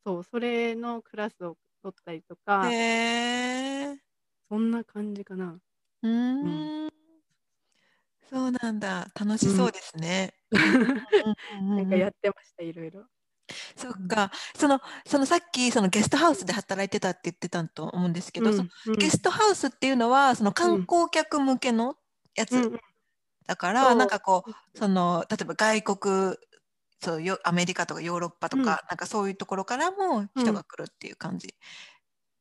[0.05, 3.97] そうそれのクラスを取ったりとか、へー。
[4.49, 5.57] そんな感じかな。
[6.03, 6.93] うーん。
[8.29, 9.07] そうなんだ。
[9.19, 10.33] 楽しそうですね。
[10.51, 11.35] な
[11.77, 13.07] なんかやってましたいろいろ。
[13.75, 18.95] そっか、そのそのさっきそのゲストハウスで働いてたって言ってたと思うんですけど、そのうん。
[18.99, 21.95] ゲストハウスっていうのはその観光客向けの
[22.35, 22.79] やつ、うんうん。
[23.47, 23.95] だから、そう。
[23.95, 26.35] なんかこうその例えば外国
[27.01, 28.77] そうよアメリカとかヨーロッパとか、うん。
[28.89, 31.55] なんかそういうところからも人が来るっていう感じ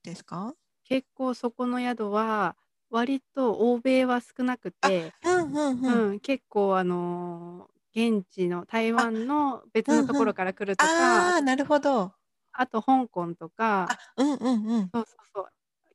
[0.04, 0.54] ですか？
[0.86, 2.56] 結構そこの宿は
[2.92, 6.12] 割と欧米は少なくて、うんうんううん。
[6.14, 12.14] ん、結構あのー現地の台湾の別のところから来るとか、あああなるほど。
[12.52, 14.92] あと香港とかあうんうんうん。
[14.94, 15.52] そうそうそう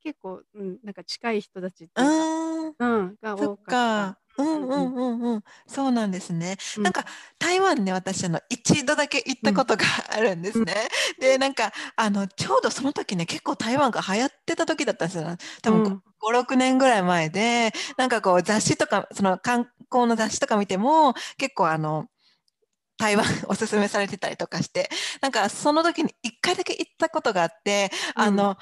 [0.08, 2.86] 結構、うん、なんか近い人たちってういうか。
[2.88, 4.08] うん、が多かか。
[4.12, 4.42] った。
[4.42, 5.44] うんうんうんうん。
[5.68, 6.56] そうなんですね。
[6.78, 7.04] うんなんか
[7.38, 10.74] 台湾ね私あの一度だけ行ったことがあるんですね。
[11.20, 15.28] でなんかあのちょうどその時ね結構台湾が流行ってた時だったんですよ。
[15.62, 22.06] 多分うん56年ぐらい前でなんかこう雑誌とかその観光の雑誌とか見ても結構あの
[22.98, 24.90] 台湾 おすすめされてたりとかして
[25.22, 28.58] なんかその時に1回だけ行ったことがあって、あの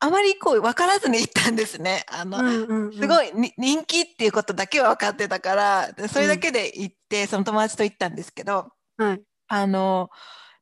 [0.00, 2.04] あまりこう分からずに行ったんですね。
[2.08, 2.92] あの、うんうんうん。
[2.92, 9.22] すごいに人気っていうことだけは分かってたからでそれだけで行って、その友達と行ったんですけどはい。
[9.48, 10.10] あの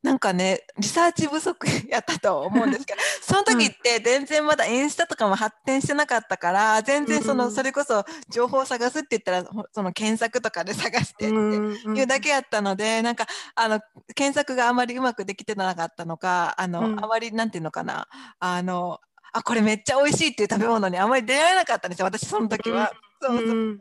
[0.03, 11.97] なんかねリサーチ不足やったと思うんですけど その時って全然まだインスタとかも発展してなかったから全然その、うんそれこそ情報を探すって言ったらほその検索とかで探してってうん。
[11.99, 13.81] いうだけやったので、なんかあの
[14.15, 17.05] 検索があまりうまくできてなかったのかあの、うん。
[17.05, 18.07] あまりなんていうのかな
[18.39, 19.01] あの
[19.39, 22.07] あこれめっちゃ美味しいっていう食べ物にあまり出会えなかったんですよ。
[22.07, 22.91] 私その時は。
[23.21, 23.53] そうそうう。
[23.73, 23.79] ん。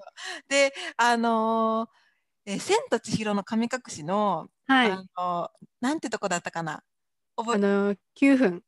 [0.49, 4.91] であのーえー千と千尋の神隠しの、はい。
[4.91, 6.83] あのーなんてとこだったかな。
[7.37, 8.63] 覚えあの9分。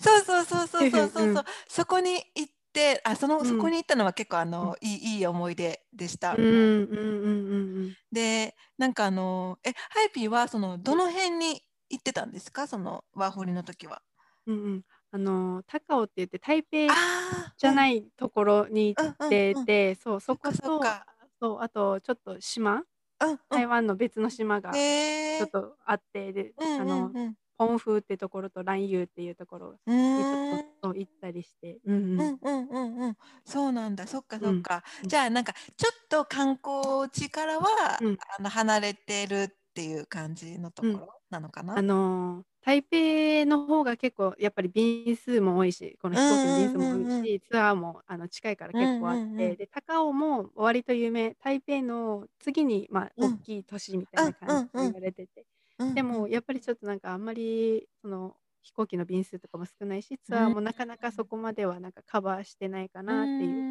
[0.00, 1.42] そうそうそうそうそうそう、うん。
[1.68, 3.46] そこに行ってあその、うん。
[3.46, 6.34] そこに行ったのは結構あの、いいいい思い出でした。
[6.34, 7.96] うんうんうんうん。
[8.12, 12.66] でなんかあのーえハイピーはそのどの辺に行ってたんですか？
[12.66, 14.02] そのワーホリの時は。
[14.46, 14.82] うんうん
[15.14, 19.66] あの高尾って言って台北あじゃないいところに行ってうんうん。
[19.66, 21.04] て、そうそこそっか。
[21.38, 22.82] とそうあとちょっと島
[23.20, 23.38] うんうん。
[23.50, 25.42] 台湾の別の島がちへー。
[25.44, 27.16] ょっとあってで、うんあのうん。
[27.16, 32.20] うんポンフーってところとランユーっていうところうにちーんょっとそう行ったりして、うんうん。
[32.20, 34.06] うんうんうんうん、そうなんだ。
[34.08, 35.08] そっかそっか、うん。
[35.08, 38.18] じゃあなんかちょっと観光地からは、うん。
[38.38, 55.46] あの離れてるっていう感じのところなのかな、あのー台北の方が結構やっぱり便数も多いし、この飛行機の便数も多いし、ツアーもあの近いから結構あって、で、高雄も割と有名、台北の次にまあ大きい都市みたいな感じで言われてて、
[55.94, 63.66] でもやっぱりちょっとなんかあんまりその飛行機の便数とかも少ないし、ツアーもなかなかそこまではなんかカバーしてないかなっていう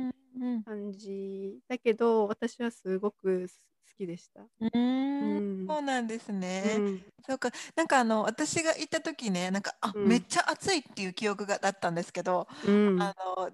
[0.66, 1.60] 感じ。
[1.68, 3.56] だけど、私はすごく好
[4.06, 4.50] きでした。
[4.60, 6.84] うーん、そうなんですね。
[6.84, 7.06] うん。
[7.28, 13.12] そうか、なんかあの私が行った時ね、なんか、あ、めっちゃ暑いっていう記憶がだったんですけど、うん。
[13.12, 13.52] あの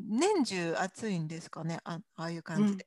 [0.00, 2.86] 年中暑いんですかね、あああいう感じで。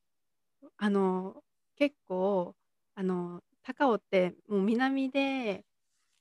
[0.77, 1.43] あの、
[1.75, 2.55] 結構、
[2.95, 5.65] あの、高尾ってもう南で、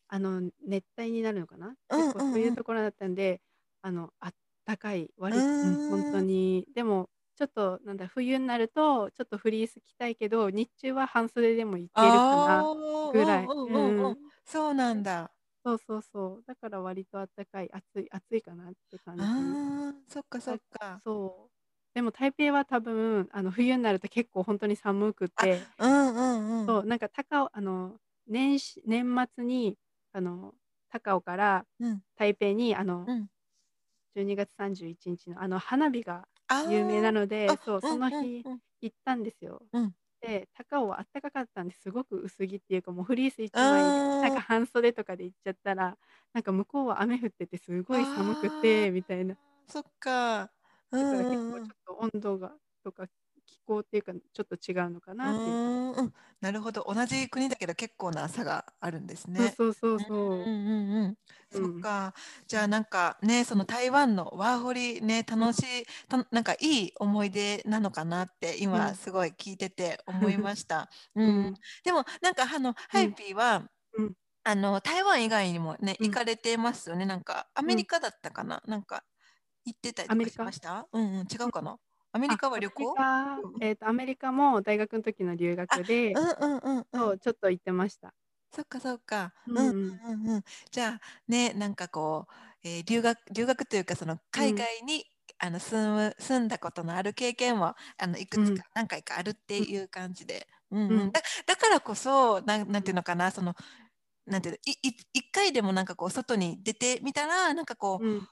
[0.08, 1.76] あの、熱帯になるのかな？
[1.94, 3.42] 結構そういうところだったんで、
[3.82, 4.32] あの、あっ
[4.66, 6.66] たかい、わりうん、ほんとに。
[6.74, 12.70] でもちょっとなんだ、冬になると、ちょっとフリース着たいけど、日中は半袖でもいけるかな
[13.12, 13.52] ぐらい。
[13.52, 14.32] うんうんううんうん。
[14.44, 15.32] そうなんだ。
[15.64, 16.44] そうそうそう。
[16.46, 19.58] だから割とあったかい、暑い暑いかなって感じ。
[19.58, 21.02] ああ、そっかそっか。
[21.04, 21.54] そう。
[21.94, 26.76] でも台北は多分、あの、冬になると結構ほんとに寒くあ、て、うんうんうん。
[26.76, 29.78] そう、なんか高尾あの、年始年末に、
[30.12, 30.54] あの、
[30.88, 32.02] 高尾からうん。
[32.16, 33.28] 台北に、あの、うん。
[34.14, 36.28] 12月31日のあの花火が
[36.64, 38.46] 有名なあので、あ、そう、その日。
[38.82, 39.62] 行ったんですよ。
[39.72, 39.96] うん。
[40.20, 44.32] で、高尾はあったかかったんですごく薄着っていうか、もうフリース1枚で、なん。
[44.32, 45.98] か半袖とかで行っちゃったら、
[46.34, 49.36] なんか向こうは雨降っててすごい寒くてみたいな。
[49.68, 50.52] そっか。
[50.92, 51.60] うだから結構。
[51.60, 53.06] ちょっと温度がとか
[53.46, 55.56] 気候っていうか、ちょっと違うのかうなっていう
[56.02, 56.84] うん、なるほど。
[56.92, 59.50] 同じ国だけど結構な差があるんですそうね。
[59.50, 60.06] そうそううん
[60.44, 61.18] うそんうんうん。
[61.52, 61.58] う。
[61.58, 61.62] うん。
[61.62, 62.14] そっか。
[62.46, 65.48] じゃあなんかね、その台湾のワーホリね、うん。
[65.48, 68.94] 楽しい、たなんかいい思い出なのかなって今うん。
[68.94, 70.90] すごい聞いてて思いました。
[71.14, 71.48] うん。
[71.48, 71.58] うん。
[71.84, 73.16] でもなんかあの、ハイうん。
[73.16, 74.16] ピーは、うん。
[74.44, 76.08] あの、台湾以外にもね、うん。
[76.08, 77.06] 行かれてますよね。
[77.06, 77.74] なんかアうん。
[77.74, 79.04] メリカだったかな、なんか
[79.66, 80.52] 行ってたりとかしま？
[80.52, 80.88] した？
[80.92, 81.50] うんうん、違うん。
[81.50, 81.78] うかな？
[82.16, 82.98] アメリあ、カは旅行？
[83.60, 88.14] えっとアメリカも大学ん時の留あ、学で、うんうんうんちょっと行ってました。
[88.52, 89.34] そっかそっか。
[89.46, 90.00] うんうんうんうん。
[90.04, 90.42] うんうん。
[90.70, 92.32] じゃあ、ね、なんかこう、
[92.68, 94.66] ええ、留学留学というか、その海うん。
[94.72, 95.04] 外に
[95.38, 98.40] あの住む住んだことのある経験は、あのいくうん。
[98.40, 99.66] つか何回かあるってうん。
[99.68, 100.46] いう感じで。
[100.70, 101.02] うんうん。
[101.04, 101.12] うん。
[101.12, 102.84] だだからこそ、なんなんうん。
[102.84, 103.54] ていうのかな、その、
[104.26, 108.28] なんていうの、いい1回でもなんかこう外に出てみたら、なんかこうん。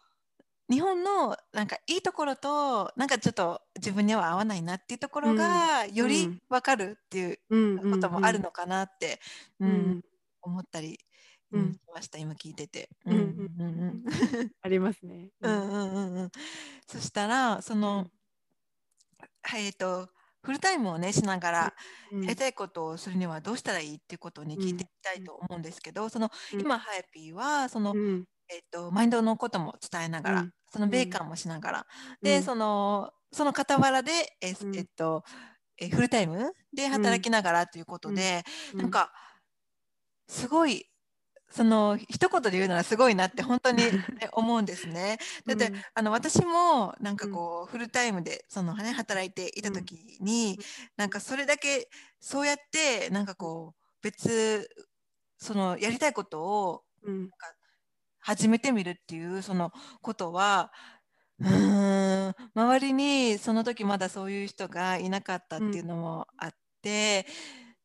[0.68, 6.40] う、日本のなんかいいところと、なんかちょっと自分には合わないなっていうところうん、が、よりうん。
[6.48, 8.20] 分かるっていううんうことんうん。
[8.20, 9.20] もあるのかなって、
[9.60, 10.04] うん、うん。
[10.42, 10.98] 思ったり、
[11.52, 11.80] うん、しうん。
[11.94, 12.18] ました。
[12.18, 12.90] 今聞いてて。
[13.04, 13.94] うんうんうんうんうんうん。
[13.94, 14.04] うん。
[14.62, 15.32] ありますね。
[15.40, 15.50] うん。
[15.50, 16.30] うんうんうんうん。
[16.88, 18.10] そしたら、そのうん。
[19.42, 20.08] はい、えっと、
[20.42, 21.74] フルタイムをね、しながうん、ら、
[22.10, 22.26] うん。
[22.26, 25.26] やりたいことをするにはどうしたらいいっていうことをね、聞いてうん、みたいうん。
[25.26, 26.64] と思うんですけど、その、うん。
[26.64, 28.26] 今ハヤピーは、その、うん。
[28.50, 31.00] えっと、マインドのことも伝えながら、うん、そのうん。
[31.00, 31.86] 米韓もしながら、
[32.22, 32.42] で、うん。
[32.42, 34.86] そのその傍らで、えすえっうん。
[34.96, 35.24] と、
[35.78, 37.00] え、フルタイムでうん。
[37.00, 38.82] 働きながらということうん、で、うん。
[38.82, 39.12] なんか
[40.28, 40.86] すごい、
[41.50, 43.84] その一言で言うならすごいなってほんとに、
[44.20, 45.18] ね、思うんですね。
[45.46, 45.84] だって、うん。
[45.94, 47.28] あの、私もなんうん。
[47.28, 49.72] かこうフルタイムでその、はね、働いていたうん。
[49.72, 50.66] 時に、うん、うん。
[50.96, 51.88] なんかそれだけ、
[52.20, 53.46] そうやってなんかうん。
[53.46, 54.68] こう、別
[55.38, 57.32] そのやりたいことを、うん。
[57.32, 57.58] なんか
[58.24, 60.72] 始めてみるっていうそのことは、
[61.40, 65.86] うーん、周りにその時まだそういう人がいなかったっていううん。
[65.86, 67.26] のもあって、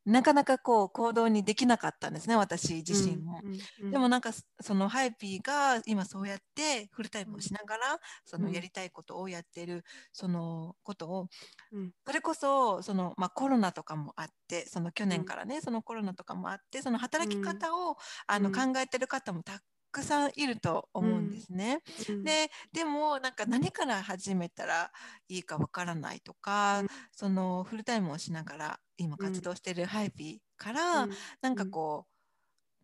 [0.06, 3.42] なかなかこう行動にできなかったんですね、私自うん、身も。
[3.42, 3.92] うん、うん。
[3.92, 4.30] でもなんか、
[4.62, 7.40] そのハヤピーが今そうやってフルタイムをうん。
[7.40, 8.46] しながら、そうん。
[8.46, 11.28] のやりたいことをやってるそのことを、
[11.72, 11.92] うん。
[12.06, 15.20] それこそ、その、ま、コロナとかもあって、その去うん。
[15.20, 17.64] 年からね、そのコロナとかもあって、その働きうん。
[17.64, 18.66] 方をあのうん。
[18.72, 21.80] 考えてる方もたくさんいると思うんでうん、すね。
[22.08, 22.24] うん。
[22.24, 24.92] で、でもなんか何から始めたら
[25.28, 27.10] いいか分からないとか、うん。
[27.12, 29.40] そのフルタイムをしながら今うん。
[29.40, 31.60] 活動してるハヤピーから、うん、なんうん。
[31.60, 32.06] かこ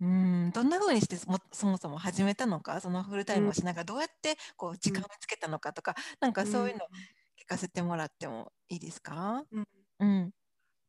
[0.00, 3.42] う、うーん、どんな風にして、もそもそも始めたのか、そのフルタイうん。
[3.42, 5.02] ムをしながらどうやってこう時うん。
[5.02, 7.06] 間を見つけたのかとか、なんかうん、そういうのうん。
[7.42, 9.44] 聞かせてもらってもいいですか？
[9.52, 9.66] うん。
[10.00, 10.32] うん。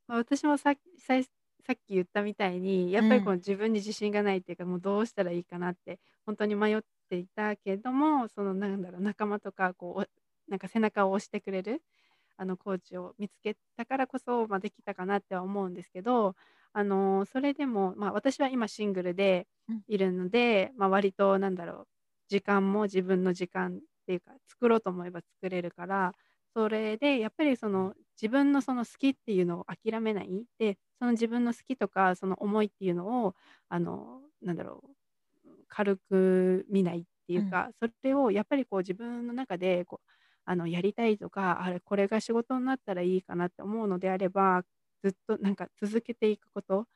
[0.08, 1.26] ま、私もささい
[1.68, 3.38] さっき言ったみたいに、やっぱりこううん。
[3.38, 10.06] 自分に自信がないっていうか、もうどうしたらいいかなってほんとに迷っていたけども、そのなんだろう、仲間とかこう、お
[10.50, 11.82] なんか背中を押してくれる、
[12.38, 16.36] あのコーチを見つけたからこそ、ま、できたかなっては思うんですけど、
[16.74, 19.84] あの、それでも、ま、私は今シングルでうん。
[19.88, 21.88] いるので、ま、割となんだろう、
[22.30, 26.14] 時間も自分の時間っていうか、作ろうと思えば作れるから、
[26.56, 30.46] それでやっぱりその自分のその好きっていうのを諦めない。
[30.60, 33.36] で、その自分の好きとかその思いっていうのを、
[33.70, 34.84] あの、なんだろ
[35.46, 40.10] う軽く見ないっていうか、それをやっぱりこう自分の中でこう
[40.46, 44.64] あのやりたいとかあれこれが仕事になったらいいかなって思うのであれば
[45.04, 46.88] ずっとなんか続けていくこと。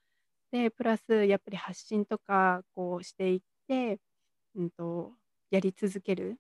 [0.52, 4.00] でプラスやっぱり発信とかこうしていって、
[4.56, 5.14] うんと、
[5.52, 6.40] やり続ける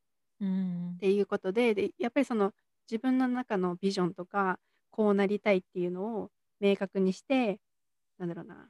[0.96, 2.54] っていうことででやっぱりその
[2.90, 4.60] 自分の中のビジョンとか
[4.92, 7.60] こうなりたいっていうのを明確にして
[8.20, 8.70] なんだろうな。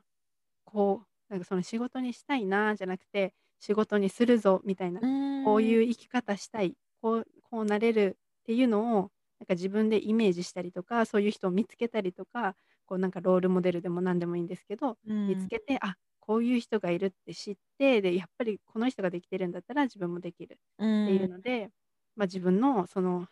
[0.65, 5.01] こうなんかその仕事にしたいなじゃなくて仕事にするぞみたいな。
[5.45, 6.76] こういう生き方したい。
[7.01, 12.55] こうこうなれるっていうのをなんか自分でイメージしたりとかそういう人を見つけたりとか
[12.86, 14.97] こうなんかロールモデルでも何でもいいんですけど、
[15.28, 21.69] 見つけてあこういう人がいるって知ってでやっぱりこの人ができてるんだったら自分もできるっていうので、
[22.15, 23.28] まあ、自分のその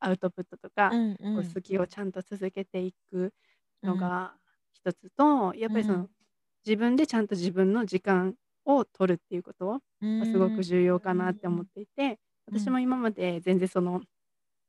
[0.00, 3.32] アウトプットとか、うんうん、好きをちゃんと続けていく
[3.82, 4.34] のが
[4.72, 6.08] 一つと、やっぱりその、
[6.66, 8.34] 自分でちゃんと自分の時間
[8.64, 14.02] を取るっていうことがすごく重要かなって思っていて、私も今まで全然その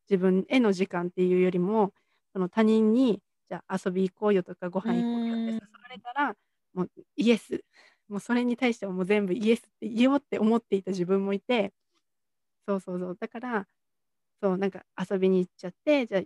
[0.09, 1.93] 自分への時間っていうよりも
[2.33, 5.59] その他人にじゃあ遊び行こうよとかご飯行こうよって誘わ
[5.89, 6.35] れたら
[6.73, 7.63] もうイエス。
[8.07, 11.71] もうそれに対してはもう全部イエスって言おうって思っていた自分もいて
[12.67, 13.17] そうそうそう。
[13.19, 13.67] だから
[14.41, 16.21] そうなんか遊びに行っちゃってじゃあ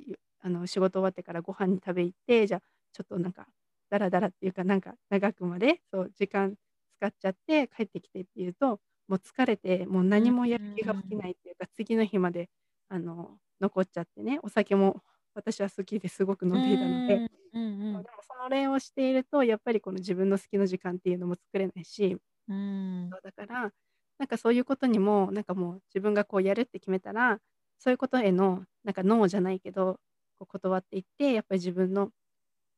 [0.45, 2.61] あの仕事終わってからご飯に食べ行ってじゃあ
[2.91, 3.47] ちょっとなんか
[3.89, 6.55] ダラダラっていうかなんか長くまでそう時間
[6.99, 12.49] 使っちゃって帰ってきてっていうともう疲れてもう何もやる気が起きないっていうか次の日まで
[12.89, 15.01] あの残っちゃってねお酒も
[15.35, 18.03] 私は好きですごく飲んでいたので、うんうん、でも
[18.43, 23.71] それをしているとやっぱりこの自分の好きな時間っていうのも作れないし、うん、だから
[24.19, 27.39] なんかそういうことにもなんかもう自分がこうやるって決めたら
[27.83, 29.99] そういうことへのなんかノーじゃないけど
[30.39, 32.11] こう断っていってやっぱり自分の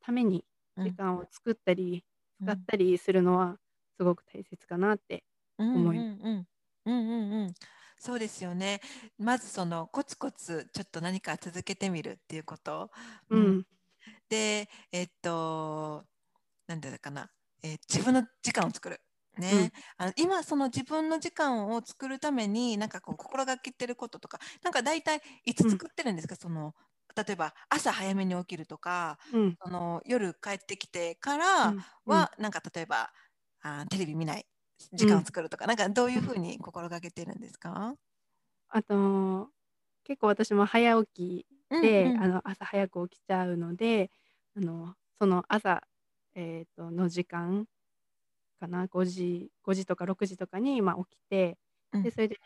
[0.04, 0.44] ために
[0.76, 2.04] 時間を作ったり、
[2.44, 3.56] 使ったりするのは
[3.98, 5.24] すごく大切かなって
[5.60, 6.28] 思います。
[6.28, 6.46] うん
[6.86, 7.54] うんうん
[7.98, 8.82] そうですよね。
[9.18, 12.92] まずそのコツコツちょっと何か続けてみるっていうこと。
[13.30, 13.66] うん、
[14.28, 16.04] で、えっと、
[16.68, 17.30] なんだかな、
[17.64, 19.00] えー、自分の時間を作る。
[19.38, 19.52] ね、
[20.00, 26.74] うん、あの今その自分の時間を作るためになんかこう心がけてることとかなんか大体いつ作ってるんですか、うん、その
[27.16, 31.74] 例えば朝早めに起きるとか、うん、その夜帰ってきてから
[32.06, 33.10] は、なんか例えば
[33.62, 34.46] あテレビ見ない
[34.92, 37.96] 時間を作るとか、うん、なんかどういうふうに心がけてるんですか？
[38.68, 39.48] あと
[40.04, 44.12] 結構私も早起きで、うんうん、あの朝早く起きちゃうので
[44.58, 45.82] あのその朝、
[46.36, 47.66] えーと、の時間
[48.56, 51.58] かな5時 ,5 時とか6時とかに、まあ、起きて、
[51.94, 52.38] うん、でそれで、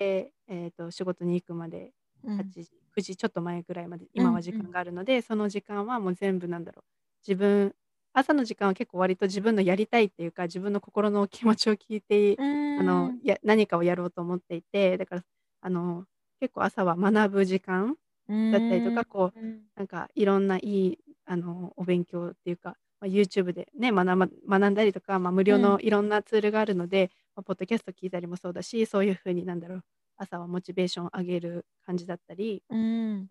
[0.47, 1.91] えーと、仕事に行くまで
[2.26, 2.66] 8時、うん、
[2.97, 6.84] 9時ちょっと前ぐらいまで今は時間があるので、うんうん、その時間はもう全部なんだろう。
[7.28, 7.74] 自分
[8.14, 15.24] 朝の時間は結構割と自分のやりたいっていうか自分の心の気持ちを聞いてあのや何かをやろうと思っていてだから
[15.62, 16.05] あの
[16.39, 17.95] 結構朝は学ぶ時間
[18.28, 19.39] だったりとかこう
[19.76, 24.08] なんかいろんないいあのお勉強っていうか、まあ、YouTube でね学
[24.47, 29.82] 学んだりとか、まあ、無料のいろんなツールがあるので、まあ、ポッドキャスト聞いたりもそうだしそういうふうになんだろう
[30.18, 32.64] 朝はモチベーションを上げる感じだったり、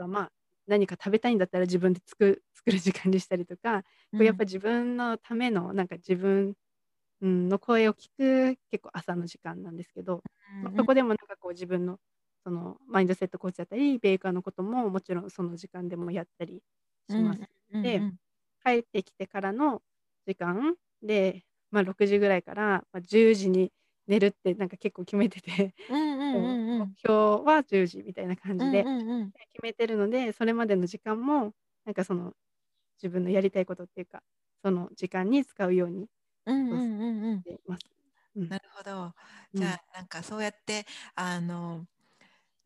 [0.09, 0.33] まあ
[0.66, 6.55] 何か食べたいんだったら自分で作作る時間にしたりとか、うん、やっぱ自分のためのなんか自分
[7.21, 10.23] の声を聞く結構朝の時間なんですけど、
[10.57, 10.62] うん。
[10.64, 11.99] まあ、そこでもなんかこう自分の
[12.45, 16.62] そのマインドセットコーチだったりベーカーのことももちろんその時間でもやったり
[17.11, 17.41] します。
[17.73, 18.03] うん、で、
[18.65, 19.83] 帰ってきてからの
[20.27, 23.73] 時間で、まあ、6時ぐらいから、まあ、10時に
[24.07, 25.75] 寝るってなんか結構決めてて
[26.79, 28.89] 目標は10時みたいな感じで
[29.53, 31.55] 決めてるので、それまでの時間も
[31.85, 32.35] なんかその
[33.03, 34.23] 自分のやりたいことっていうか
[34.65, 36.09] その時間に使うようにし
[37.45, 37.83] てます。
[38.49, 39.15] なるほど。
[39.55, 40.87] じゃあ、なんかそうやって
[41.17, 41.87] あの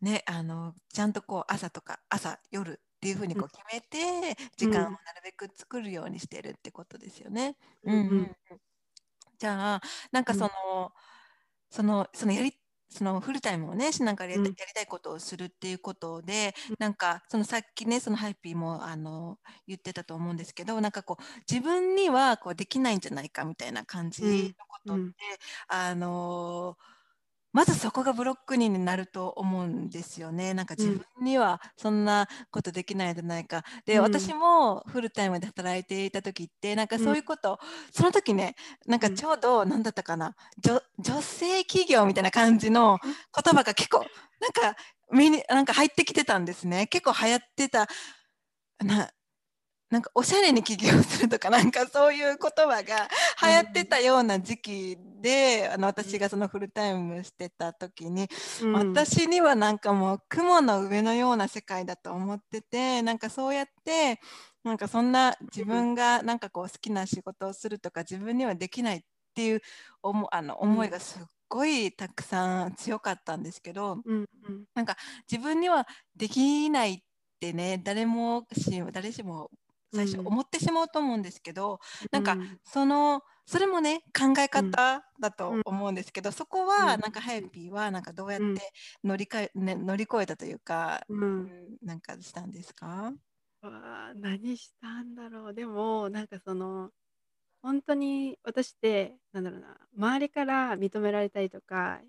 [0.01, 7.57] ねあのちゃんとこう朝とか朝夜っていうふうにこう決めて、時間をなるべく作るようにしてるってことですよね。
[7.83, 8.37] うんうん、
[9.41, 9.81] じゃあ
[10.13, 10.93] なんかその、
[11.69, 12.57] そのそのやり
[12.91, 24.23] そのフルタイムをねしながらや,、りたいことをするっていうことで、うん、なんかそのさっきねそのハイピーもあの言ってたと思うんですけどなんかこう自分にはこうできないんじゃないかみたいな感じ
[24.57, 25.11] のことって、うん、
[25.69, 26.92] あのー
[27.53, 30.55] まずそこがブロックになると思うんですよね。
[30.55, 33.63] なんか自分にはそんなことできないじゃないか。
[33.85, 37.59] で、うん、私もフルタイムで働いていた時ってなんかそういうこと、うん、
[37.93, 40.35] その時ねなんかちょうど何だったかな
[40.99, 44.77] 女性企業みたいな感じの言葉が結構なんか
[45.11, 46.87] 目になんか入ってきてたんですね。
[46.87, 47.87] 結構流行ってた
[48.83, 49.11] な
[49.93, 53.09] なんかおしゃれに起業するとかなんかそういう言葉が
[53.43, 58.27] 流行ってたような時期で、あの私がそのフルタイムしてた時に、
[58.63, 58.73] うん。
[58.73, 64.19] 私にはなんかもう雲の上のような世界だと思っててなんかそうやって
[64.65, 69.01] なんかそんな自分がなんかこう好きな仕事をするとか自分にはできないっ
[69.35, 69.61] ていう
[70.03, 74.17] 思あの思いがすっごいたくさん強かったんですけど、うん。
[74.17, 74.65] うん。
[75.31, 75.87] 自分には
[76.17, 76.99] できないっ
[77.39, 79.51] てね誰もし誰しも
[79.93, 80.27] 最初うん。
[80.27, 81.79] 思ってしまうと思うんですけど、
[82.13, 85.63] なんかうんそのそれもね考え方だとうん。
[85.65, 87.03] 思うんですけど、そこはうん。
[87.03, 88.63] なんかハヤピーはなんかどうやっうん。
[88.63, 88.73] て
[89.05, 93.13] 乗りかえ、ね、乗り越えたというか、ううんんなんかしたんですか、
[93.61, 95.55] わあ何したんだろう。
[95.55, 96.93] でもなんかその
[97.63, 102.03] 本当に私ってなんだろうな周りから認められたりとか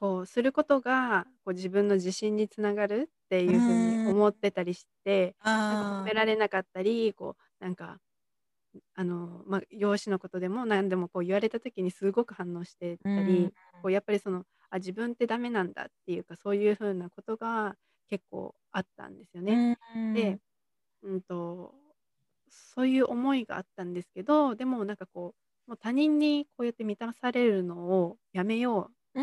[0.00, 3.76] こうすることがこう自分の自信につながるっていうふう
[4.06, 7.98] に思ってたりしてなんか褒あめられなかったりこうなんか
[8.94, 17.74] あの、まあ、容姿のことでも何でもこう言われた時にすごく反応してたり、こうやっぱりそのあ自分ってダメなんだっていうかそういうふうなことが
[18.08, 19.78] 結構あったんですよね。
[20.14, 20.38] で、
[21.02, 21.74] うんと、
[22.48, 25.34] そういう思いがあったんですけどでもなんかこ
[25.66, 29.20] うもう他人にこうやって満たされるのをやめよう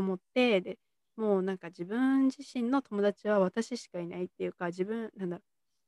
[0.00, 0.78] んと思ってで
[1.16, 5.40] もうなんか自分自身の友達は私しかいないっていうか自分なんだ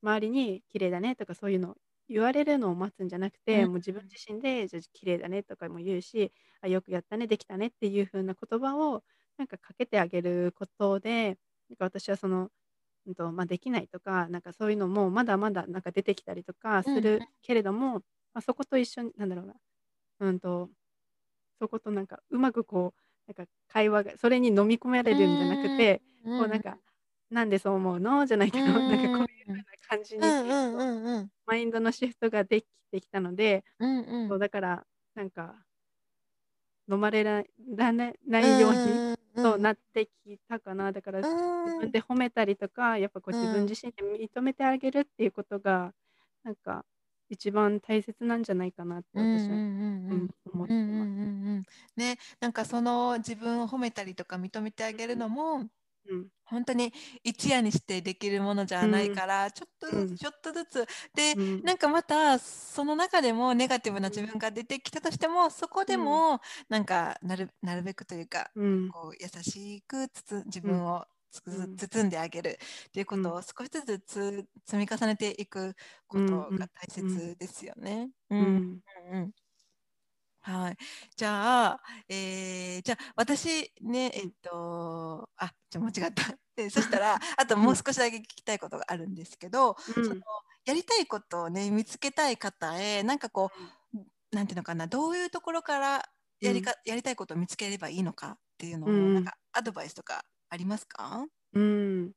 [0.02, 1.76] 周りに綺麗だねとかそういうの
[2.08, 3.66] 言われるのを待つんじゃなくて、うん。
[3.66, 9.02] もう自分自身でじゃあ綺麗だねとかも言うしあよくやったねできたねっていう風な言葉を
[9.38, 11.36] なんかかけてあげることで
[11.68, 12.50] なんか私はその、
[13.06, 17.02] うんとまあ、できないとかなんかそういうのもまだまだなんか出てきたりとかすうん。
[17.02, 18.02] るけれども、ま
[18.34, 19.54] あ、そこと一緒になんだろうな
[20.20, 20.70] うんと
[21.60, 26.02] そことなんかうまくこうなんか会話がそれに飲み込まれるんじゃなくて、
[26.36, 26.78] こうなんか
[27.30, 28.26] なんでそう思うの？
[28.26, 30.36] じゃないけど、なんかこういう風な感じに、
[31.46, 34.28] マインドのシフトができてきたので、うんうん。
[34.28, 35.64] そうだからなんか
[36.88, 37.42] 飲まれら
[37.76, 39.02] らなないように、
[39.42, 40.92] そうなってきたかな。
[40.92, 41.34] だから自
[41.80, 45.92] 分で褒めたりとかやっぱこううん自分自身で認めてあげるっていうことが
[46.44, 46.84] なんか
[47.28, 50.16] 一番大切なんじゃないかなって私は、うんうんうん。
[50.16, 51.10] うんうん思ってうんうんます。
[51.20, 51.64] うんうん。
[51.96, 55.68] ね、なんかその自分を褒めたりとか認めてあげるのも
[56.04, 56.30] うん。
[56.46, 56.92] 本当に
[57.24, 60.18] 一夜にしてできるものじゃないから、ちょっとずつ、うん。
[60.18, 60.86] ちょっとずつ。
[61.14, 61.64] で、うん。
[61.64, 68.94] なんかまたその中でもネガティブな自分が出てきたとしてもそこでもなんかなるなるべくというかうん。
[68.94, 71.06] こう優しくつつ自分を
[71.42, 72.58] 包んであげる
[72.88, 75.74] っていうことを少しずつつ積み重ねていく
[76.06, 78.10] ことが大切ですよね。
[78.30, 78.38] うん。
[78.38, 78.80] うん。
[79.10, 79.32] うんうん。
[80.40, 80.76] はい、
[81.16, 86.22] じゃあ、えーじゃあ私ねえっとあじゃあ間違った。
[86.56, 90.04] でそしたらあともう少しだけ聞きたいことがあるんですけど、うん。
[90.04, 90.20] その
[90.64, 93.50] やりたいことをね見つけたい方へなんかこ
[94.32, 96.08] うなんていうのかなどういうところから
[96.40, 99.14] やりか、やりたいことを見つければいいのかっていうのを、うん。
[99.14, 101.26] なんかアドバイスとかありますか？
[101.52, 102.12] うん、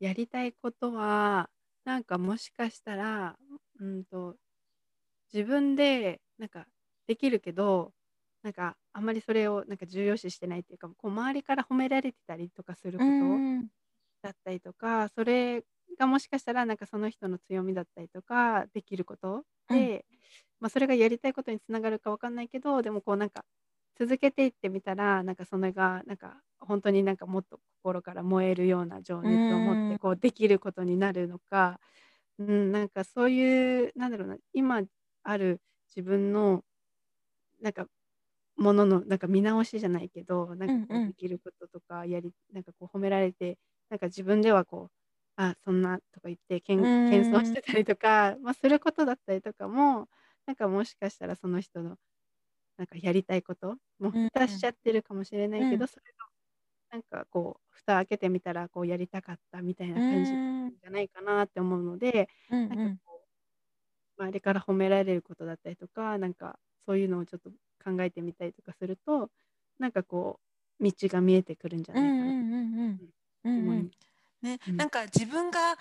[0.00, 1.50] やりたいことは
[1.84, 3.38] なんかもしかしたら、
[3.80, 4.36] うんと
[5.32, 6.66] 自分でなんか
[7.06, 7.92] できるけど
[8.42, 13.68] なんかあんまりそれをなんか重要視してないっていうかこう周りから褒められてたりとかすることん
[14.22, 15.64] だったりとかそれ
[15.98, 20.06] がもしかしたらなんかその人の強みだったりとかできることで、
[20.60, 23.44] まあ、それがやりたいことにつながるかわかんないけどでもこうなんか
[23.98, 29.90] 続けていってみたらなんかそれがなんか本当になんかもっと心から燃えるような情熱を持うん。
[29.90, 31.80] ってこうできることになるのか、
[32.38, 34.82] うん、なんかそういうなんだろうな今
[35.22, 35.60] ある
[35.94, 36.62] 自分の
[37.60, 37.86] なんか
[38.56, 43.58] もののなんか見直しじゃないけどなんかできることとかやりなんかこう褒められて
[43.90, 44.92] なんか自分ではこう
[45.36, 47.10] あそんなとか言ってけんうん。
[47.10, 50.08] 謙遜してたりとか、まあ、することだったりとかも
[50.46, 51.96] なんかもしかしたらその人の
[52.78, 56.26] なんかやりたいこともううん蓋しちゃってるかもしれないけど、うんそれが
[56.90, 63.22] なんかこう蓋開けてみたらこうやりたかったみたいな感じじゃないかなって思うので、うんなんかこ
[64.18, 67.50] う周りから褒められることだったりとかなんかそういうのをちょっと
[67.84, 69.30] 考えてみたりとかすると
[69.78, 70.40] なんかこ
[70.80, 73.96] う道が見えてくるんじゃないかなと思います。
[74.42, 74.76] ね、うん。
[74.76, 75.76] なんか自分が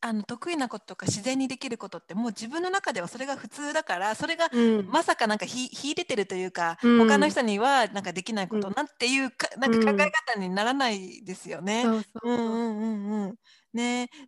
[0.00, 4.92] あの得意なこととか自然にできることってもう自分の中ではそれが普通だからそれがうん。
[4.92, 6.90] まさかなんかひ秀でてるというか、うん。
[6.96, 11.90] 他の人にはなんかできないことうんなんていうか、なんか考え方にならないですよね。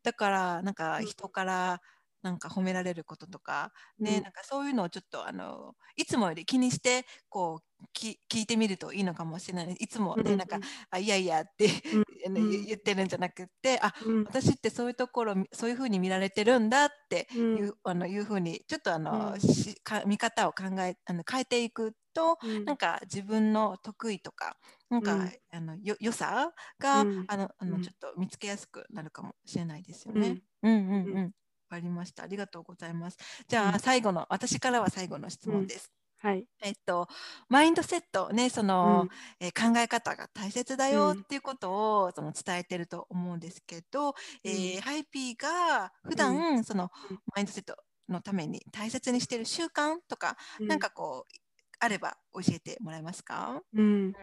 [0.03, 1.03] だからなんかう。
[1.05, 1.81] ん人から
[2.23, 4.23] なんか褒められることとか、ね、うん。
[4.23, 9.73] なんかそういうのをちょっとあのいつもより気にしてこうき聞いてみるといいのかもしれない。
[9.79, 10.61] いつもね、うんなんか
[10.91, 11.69] あいやいやって、
[12.35, 14.27] 言ってるんじゃなくってあうん。
[14.27, 17.59] 私ってそういうところそういうふうに見られてるんだってうん。
[17.59, 19.51] いう,、あのいうふうにちょっとあの、うん。
[19.55, 22.67] しか見方を考えあの変えていくと、うん。
[22.67, 24.57] なんか自分の得意とか
[24.91, 25.33] なんか、うん。
[25.53, 27.29] あのよ良さが、うん。
[27.29, 27.73] あのあうん。
[27.73, 30.37] のちょっと見つけやすくなるかもしれないですよね。
[30.63, 31.11] うんうん。
[31.15, 31.33] うん。
[31.71, 32.25] かりました。
[32.25, 33.17] ありがとうございます。
[33.49, 35.91] じゃあ、うん最後の私からは最後の質問です。
[36.19, 36.45] はい。
[36.61, 37.09] えっと
[37.49, 39.09] マインドセットねその、うん
[39.47, 41.71] えー考え方が大切だようんっていうこと
[42.03, 44.15] をその伝えてると思うんですけど、
[44.45, 47.77] えーうんハイピーが普段、そのうんマインドセット
[48.09, 51.33] のために大切にしている習慣とか、うなんかこう
[51.79, 53.63] あれば教えてもらえますか？
[53.73, 54.15] うんうん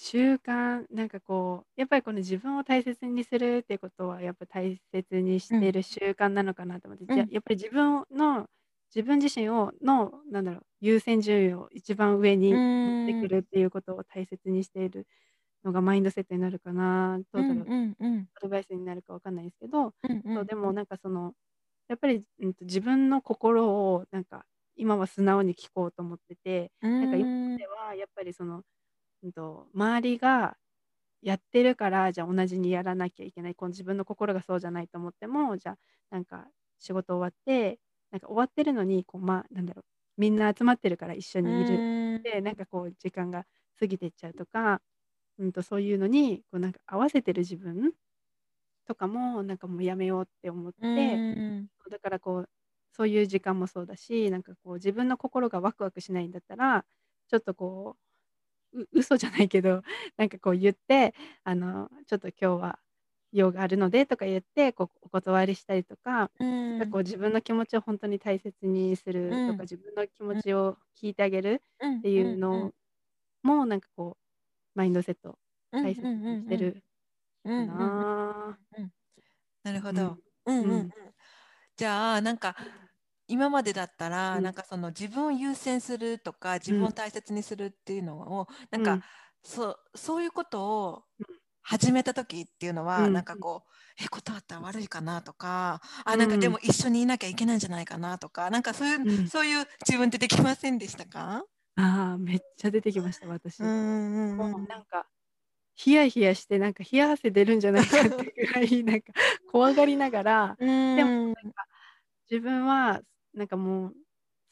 [0.00, 8.46] 習慣なんかこうやっぱりこの自分を大切にするっていうことはやっぱ大切にしてる習慣なのかなと思って、じゃうんやっぱり自分の
[8.94, 15.06] 自分自身をのなんだろう優先順位を一番上に持ってくるっていうことを大切にしている
[15.64, 20.34] のがマインドセットになるかなどうだろう、うんうんアドバイスになるかわかんないですけど、うんうん。
[20.36, 21.34] そうでもなんかその
[21.88, 24.44] やっぱり、うん、と自分の心をなんか
[24.76, 28.62] 今は素直に聞こうと思ってて、なんか今まではやっぱりその、
[29.22, 30.56] うん、と周りが
[31.22, 33.54] やってるからじゃあ同じにやらなきゃいけない。
[33.54, 35.78] この自分の心がそうじゃないと思ってもじゃあ
[36.10, 36.46] なんか
[36.78, 39.84] 仕事終わってなんか終わってるのにこう、まあ、なんだろう。
[40.16, 42.22] みんな集まってるから一緒にいる。
[42.22, 43.44] でなんかこう時間が
[43.78, 44.80] 過ぎていっちゃうとか、
[45.38, 47.92] うん、とそういうのにこうなんか合わせてる自分
[48.86, 51.16] とかもなんかもうやめようって思って、
[51.90, 52.48] だからこう
[52.92, 56.84] そういう時間もそうだしなんかこう自分の心がワクワクしないんだったら
[57.28, 58.00] ちょっとこう
[58.74, 59.82] う嘘じゃないけど
[60.16, 61.14] なんかこう言って
[61.44, 62.78] あのちょっと今日は
[63.32, 69.60] 用があるのでとか言ってこうお断りしたりとか,、なんかこう自分の気持ちを本当に大切にするとか、うん。
[69.60, 72.72] 自分の気持ちを聞いてあげるっっていうの
[73.42, 74.24] もなんかこう
[74.74, 75.38] マインドセット
[75.72, 76.82] 大切にしてる
[77.44, 78.58] かな。
[79.62, 80.16] なるほど。
[80.46, 80.90] うん。
[81.76, 82.56] じゃあなんか
[83.28, 84.42] 今までだったら、うん。
[84.42, 89.04] なんかその自分を優先するとか自分を大切にするっていうのを、なんか、うん。
[89.44, 93.12] そうそういうことをうん始めた時っていうのは、うん。
[93.12, 96.18] なんかこうえ断ったら悪いかなとかあうん。
[96.18, 99.30] なんかでも一緒にいなきゃいけないんじゃないかなとかなんかそういう、うん。
[99.30, 101.44] そういう自分ってできませんでしたか？
[101.76, 103.60] ああめっちゃ出てきました私。
[103.60, 104.68] うんうんもううん。
[104.68, 105.08] なんか
[105.76, 109.12] ヒヤヒヤしてなんか冷や汗出るんじゃないかってぐらいなんか
[109.46, 110.68] 怖がりながらうん。
[110.94, 111.10] でも
[111.42, 111.66] なんか
[112.30, 113.02] 自分は
[113.38, 113.94] なんかもう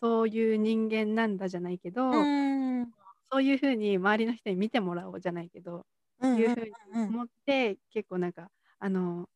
[0.00, 2.92] そういう人間なんだじゃないけど、うん。
[3.30, 5.84] そういうふうに周りの人に見てもらおうじゃないけど、
[6.20, 9.28] うんいうふうにうん思って結構なんかあの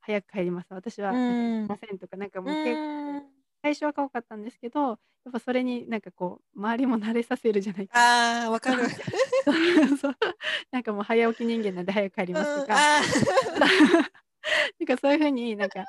[0.00, 0.66] 早く帰ります。
[0.70, 1.66] 私は、うん。
[1.66, 3.22] すいませんとかなんかもうう結構
[3.62, 4.98] 最初は怖かったんですけどやっ
[5.32, 7.98] ぱそれになんかこう周りも慣れさせるじゃないけど。
[7.98, 8.82] ああわかる。
[10.70, 13.00] なんかもう早起き人間なんで早く帰りますとか、あ
[13.58, 15.84] なんかそういうふうになんか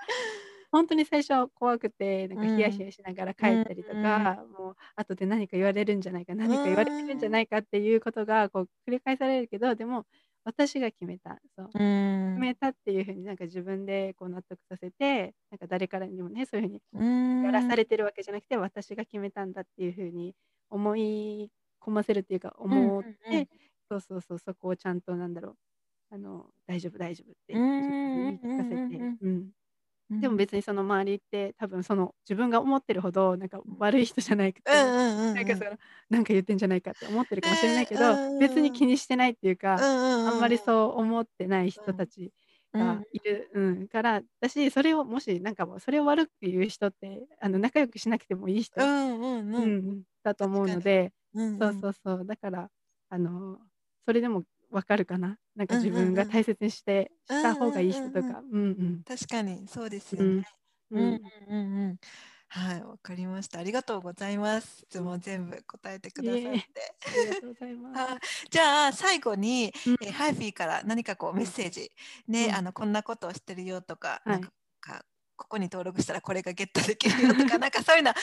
[0.71, 10.05] 本当に最初は怖くてなんかヒヤヒヤしながら帰ったりとか、もう後で何か言われるんじゃないか何か言われてるんじゃないかっていうことがこう繰り返されるけどでも
[10.43, 11.75] 私が決めたそう。
[12.35, 17.43] 決めたっていうふうになんか自分でこう納得させてなんか誰からにもねそういうふうにうん。
[17.43, 20.35] やらされてるわけじゃなくて私が決めたんだっていうふうに
[20.69, 21.51] 思い
[21.81, 23.47] 込ませるっていうか思って、うんうんうん。
[23.89, 25.51] そうそうそうそこをちゃんとなんだろ
[26.11, 27.63] うあの大丈夫大丈夫って
[28.13, 29.17] 言い聞かせて、うんうん。
[29.21, 29.51] うん
[30.21, 34.93] でも別にその周りって多分その自分が思ってるほどなんか悪い人じゃなくて、
[35.33, 35.77] なんかその
[36.09, 39.83] なんか言ってんじゃないかって思ってるかもしれないけど、うんうんうん別に気にしてないっていうか、あ
[40.23, 42.33] あんまりそう思ってない人たち
[42.77, 48.91] がいる、うんからだしそれをもしなんかもうそれを悪く言う人ってあの仲良くしなくてもいい人、
[50.23, 51.59] だと思うので、うん。
[51.59, 52.25] そうそうそう。
[52.25, 52.69] だから
[53.09, 53.59] あの
[54.05, 56.11] それでもわかるかななんか自うんうんうん。
[56.11, 58.61] 分が大切にして、した方がいい人とうんうんかうん。
[58.71, 60.37] うん確かにそうですようん。
[60.37, 60.43] ね。
[60.91, 61.11] ううん。
[61.15, 61.99] んうんうん。
[62.47, 63.59] はいわかりました。
[63.59, 64.77] ありがとうございます。
[64.89, 66.41] 質問全部答えてくださっ
[66.73, 66.95] て。
[67.07, 67.99] ありがとうございます。
[67.99, 68.19] はい。
[68.49, 69.95] じゃあ最後に、うん。
[70.01, 71.91] えーハイフィーから何かこうメッセージ、
[72.27, 72.55] ね、うん。
[72.55, 74.33] あのこんなことをしてるよとか、はい。
[74.33, 74.51] なんか
[74.81, 75.05] か
[75.35, 78.15] ここに登録したらこれがゲットできるよとか なんかそういうのあ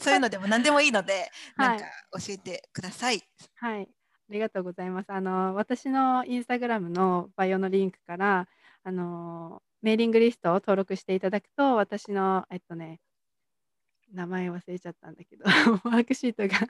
[0.00, 1.68] そういうのでも何でもいいので、はい。
[1.68, 1.84] なんか
[2.18, 3.22] 教えてください。
[3.54, 5.10] はい、ありがとうございます。
[5.10, 8.48] あの私のインスタグラムのバイオのリンクから
[8.84, 13.00] あのメーリングリストを登録していただくと私のえっとね
[14.12, 15.44] 名前忘れちゃったんだけど
[15.84, 16.68] ワークシートが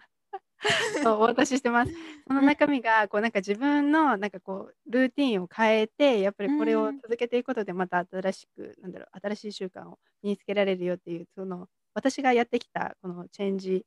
[1.03, 1.93] そう、お渡ししてます。
[2.27, 13.85] その中身が、こうなんか自分のなんかこうルーティンを変えて、やっぱりこれを続けていくことでまた新しく、なんだろう、新しい習慣を身につけられるよっていう、その私がやってきたこのチェンジ、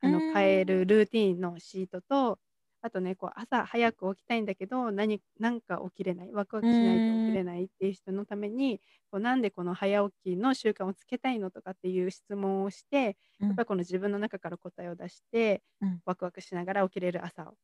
[0.00, 2.38] あの変えるルーティンのシートと、
[2.84, 8.78] あとね、こう朝早く起きたいんだけど、何なんか起きれない、ワクワクしないと起きれないっていう人のために、
[9.10, 16.00] こうなんでこの早起きの習慣をつけたいのとかっていう質問をして、やっぱりこの自分の中から答えを出して、うん。
[16.04, 17.54] ワクワクしながら起きれる朝をっ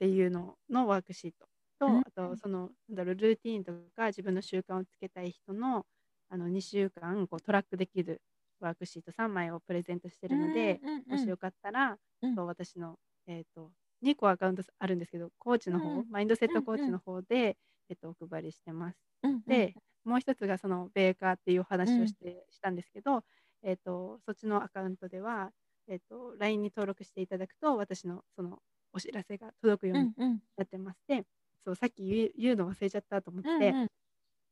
[0.00, 1.46] ていうののワークシート
[1.78, 1.98] と、うん。
[2.00, 5.86] あとそのなんだろうルーティンとか自分の習慣をつけたい人の
[6.30, 8.20] あの2週間こうトラックできる
[8.58, 12.34] ワークシート3枚をプレゼントしてるので、うんうんうんもしよかったら、うん。
[12.46, 12.96] 私の、
[13.28, 13.70] えー、と
[14.02, 16.06] 2個アカウントあるんですけどコーチの方、うん。
[16.10, 17.56] マインドセットコーチの方で、
[17.90, 18.98] えっとお配りしてます。
[19.22, 19.74] うんで、
[20.04, 23.24] もう一つがそのベーカーっていうお話をして、したんですけど、
[23.62, 25.50] えっとそっちのアカウントでは、
[25.88, 28.60] えっと LINE に登録していただくと私のその
[28.92, 30.42] お知らせが届くようにうんうん。
[30.56, 31.24] なってまして、
[31.64, 33.88] そうさっき言う言うの忘れちゃったと思って、うんうん。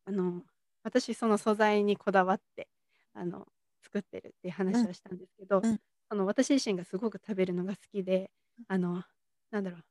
[0.07, 0.43] あの
[0.83, 2.69] 私その素材にこだわって
[3.15, 3.47] あの
[3.83, 5.79] 作ってるっていう話をしたんですけど、うん。
[6.09, 8.31] あの私自身がすごく食べるのが好きで
[8.69, 9.03] あの
[9.51, 9.85] なんだろう。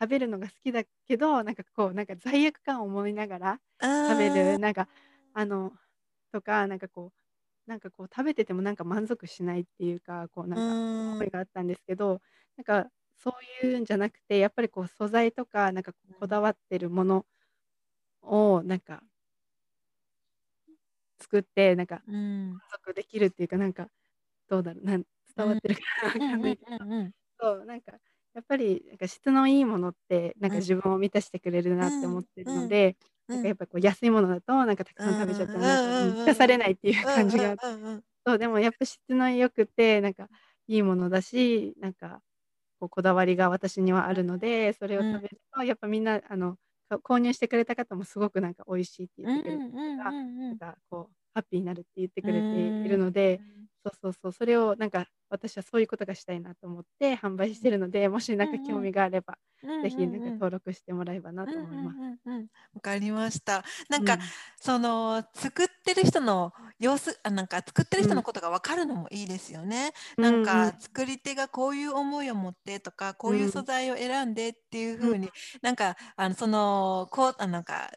[0.00, 3.60] 食べるのが好きだけどなんかこうなんか罪悪感を思いながら
[4.06, 4.58] 食べる。
[4.58, 4.88] なんか
[5.34, 5.72] あの
[6.32, 7.12] とかなんかこ
[7.66, 10.78] うなんかこう食べててもなんか満足しないっていうかこうなんか
[11.16, 11.24] うん。
[11.24, 12.22] 思いがあったんですけど
[12.56, 13.32] なんかそ
[13.62, 17.26] ういうんじゃなくてやっぱりこう素材とかなんかこだわってるもの
[18.22, 19.02] をなんか
[21.18, 22.62] 作ってなんかうん。
[22.70, 23.88] 満足できるっていうかなんか
[24.48, 25.04] どうだろうなん
[25.36, 27.12] 伝わってるかなわうんうんかんないけど、うんうん。
[27.40, 27.98] そうなんか
[28.34, 30.60] やっぱりなんか質のいいものってなんかうん。
[30.60, 32.96] 自分を満たしてくれるなって思ってるので、
[33.28, 33.36] うん。
[33.36, 37.56] なんかやっぱこう安いものだとなんかたくさん食べちゃってもなんかうんうんうんうん満たされないっていう感じが
[38.26, 40.28] そうでもやっぱ質の良くてなんか
[40.68, 42.22] いいものだしなんか
[42.80, 46.56] こうこだわりが私にはあるのでそれを食べるとやっぱみんなあの
[46.88, 50.14] か購入してくれた方もすごくなんか美味しいって言ってくれてるから、
[50.48, 53.42] なんかこうハッピーになるって言ってくれているので、
[53.84, 54.32] そうそうそう。
[54.32, 59.38] それをなんか私はそういうことがしたいなと思って販売してるのでもしなんか興味があれば、
[59.82, 61.98] ぜひなんか登録してもらえばなと思います。
[62.00, 62.48] うんうんうんうん。
[62.74, 63.64] わかりました。
[63.88, 64.34] なんか、うん。
[64.60, 69.92] その作ってる人の様子あなんか作ってる人のことが分かるのもいいですよね。
[70.20, 70.42] なんうん。
[70.64, 75.30] うかん作り手がこういう思いを持ってとかこういう素材を選んでっていう風に、
[75.62, 77.90] なんかあのそのこうあなんか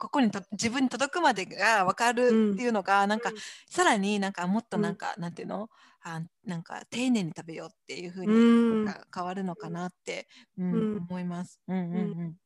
[0.00, 3.32] ここにと自分に届くまでが分かるっていうのが、なんか
[3.68, 5.68] さらになんかもっとなんか、なんていうの？
[6.02, 8.86] あなんか丁寧に食べようっていう風にうん。
[8.86, 10.28] なんか変わるのかなって、
[10.58, 11.06] うんうん。
[11.10, 11.60] 思います。
[11.68, 12.36] うんうんうん。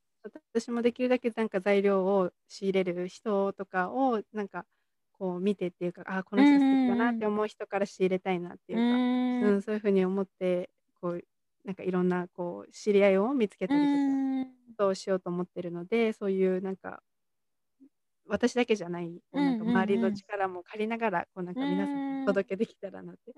[0.52, 4.66] 私もできるだけなんか材料を仕入れる人とかをなんか
[5.12, 9.02] こう見てっていうかあこの人素敵だなって思う人から仕入れたいなっていうか、
[9.40, 9.48] うん。
[9.48, 11.22] うんそういうふうに思ってこう
[11.64, 14.54] なんかいろんなこう知り合いを見つけたりとか、うん。
[14.78, 17.02] そうしようと思ってるのでそういうなんか
[18.26, 23.34] 私だけじゃないなんか周りの力も借りながらこうなんか皆さんにお届けできたらなって、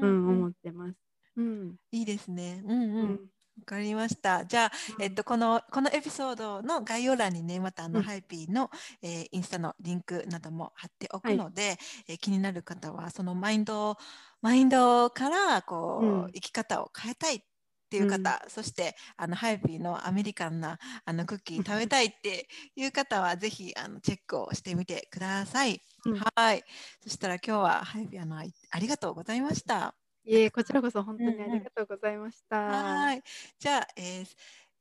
[0.00, 0.98] うん思ってます。
[1.36, 1.76] うん。
[1.92, 2.62] いいですね。
[2.66, 3.02] うんう。
[3.02, 3.18] うん。
[3.24, 3.28] ん
[3.58, 4.44] わかりました。
[4.44, 8.02] じゃあ、えっと、この、このエピソードの概要欄にね、またあの、うん。
[8.02, 8.70] ハイピーの、
[9.02, 11.36] えーインスタのリンクなども貼っておくはい。
[11.36, 11.78] ので、
[12.08, 13.96] えー気になる方は、そのマインド、
[14.42, 16.32] マインドから、こう、うん。
[16.34, 17.40] 生き方を変えたいっ
[17.88, 25.80] ていう方、そして、あの、ハイピーのアメリカンな、あの、クッキー食べたいっていう方は、ぜひ、あの、チェックをしてみてください。
[26.04, 26.64] うんはい。
[27.02, 29.96] そしたら今日は、ハイピーあの、あありがとうございました。
[30.24, 33.08] いえこちらこそ本当にうんうんありがとうございました。
[33.08, 33.22] はい。
[33.58, 34.26] じゃあ、えー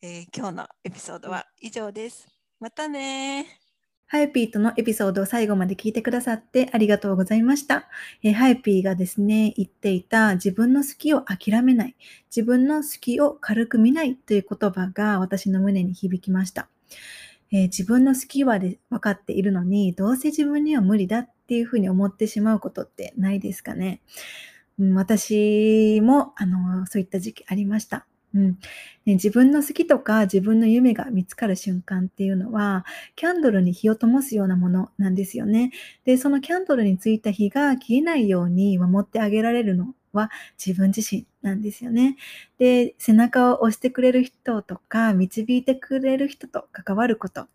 [0.01, 2.27] えー今日のエピソードは以上です。
[2.59, 3.59] またね
[4.07, 7.87] ハイピーとのエピソードを最後まで聞いてくださってありがとうございました。
[8.21, 11.95] えーハイピーがですね、言っていた自分の好きを諦めない、
[12.33, 16.69] 自分の好きを軽く見ないという言葉が私の胸に響きました。
[17.51, 24.01] えー自分の好きはで分かっているのに、どうせ自分には無理だっていうふうに思ってしまうことってないですかね。
[24.79, 28.05] うん、私もあのそういった時期ありました。
[28.35, 28.59] うん
[29.05, 35.71] ね、自分の好きとか自分の夢が見つかる瞬間っていうのは、キャンドルに火を灯すようなものなんですよね。
[36.05, 40.31] で、そのキャンドルについた火が消えないように守ってあげられるのは
[40.63, 42.17] 自分自身なんですよね。
[42.57, 47.47] で、背中を押してくれる人とか、導いてくれる人と関わること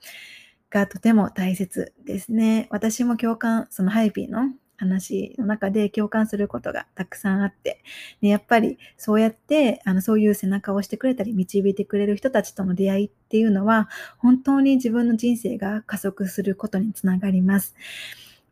[0.71, 2.69] がとても大切ですね。
[2.71, 4.51] 私も共感、そのハイピーの
[4.81, 7.83] 話の中で共感することがたくさんあって、
[8.23, 17.75] ね、やっぱりそうやってあのそういう背中を押してくれたり導いてくれる人たちとの出会いっていうのは本当に自分の人生が加速することにつながります。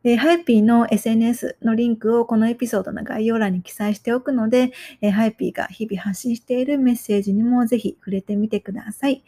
[0.05, 9.25] えー、ハイピーの SNS のリンクをこのエピソードの概要欄に記載しておくので、えー、ハイピーが日々発信しているメッセージにもぜひ触れてみてください。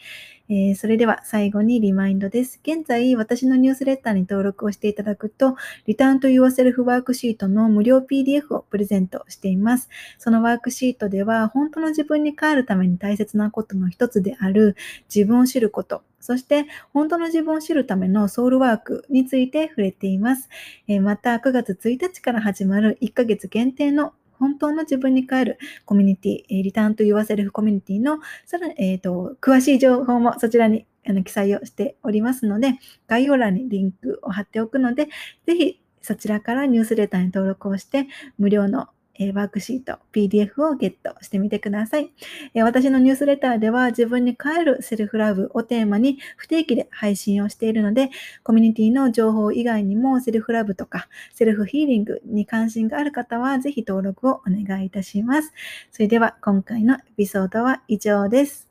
[0.49, 2.61] えー、それでは最後にリマインドです。
[2.65, 5.57] 現在、私のニュースレターに登録をしていただくと、
[5.87, 9.89] Return to Yourself ワークシートの無料 PDF をプレゼントしています。
[10.19, 14.77] そのワークシートでは、本当の自分に帰るために大切なことの一つである
[15.15, 20.49] 自分を知ること、そして本当の自分を知るためのソウルワークについて触れています。
[20.87, 35.09] え、また9月1日から始まる1ヶ月限定の本当の自分に帰るコミュニティ、リターンと言わせるコミュニティのさらに、えーと、詳しい情報もそちらにあの記載をしておりますので、概要欄にリンクを貼っておくので、
[35.47, 38.07] ぜひそちらからニュースレターに登録をして、
[38.39, 38.89] 無料の
[39.21, 42.11] えワークシート、PDF をゲットしてみてください、
[42.55, 48.11] え私のニュースレターでは自分に帰るセルフラブをテーマに不定期で配信をしているので、
[48.43, 55.53] コミュニティの情報以外にもセルフラブとかセルフヒーリングに関心がある方はぜひ登録をお願いいたします。
[55.91, 58.69] それでは今回のエピソードは以上です。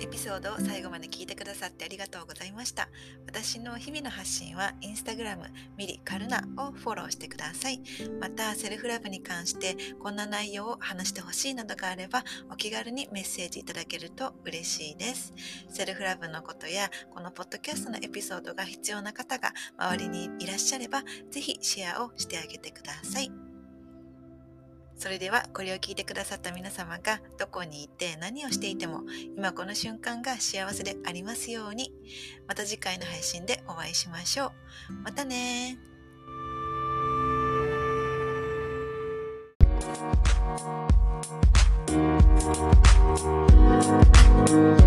[0.00, 2.88] エピソードを最後まで聞いてくださってありがとうございました。
[3.34, 5.42] 私の日々の発信はインスタグラム
[5.76, 7.80] ミリカルナをフォローしてください。
[8.20, 15.34] また、セルフラブに関してこんな内容を話してほしいなどがあればお気軽にメッセージいただけると嬉しいです。
[15.68, 23.43] セルフラブのことやこのポッドキャストのエピソードが必要な方が周りにいらっしゃればぜひシェアをしてあげてください。
[24.96, 29.02] それではこれを聞いてくださった皆様がどこにいて何をしていても
[29.36, 31.92] 今この瞬間が幸せでありますように
[32.46, 34.52] また次回の配信でお会いしましょう。
[35.02, 44.83] またねー。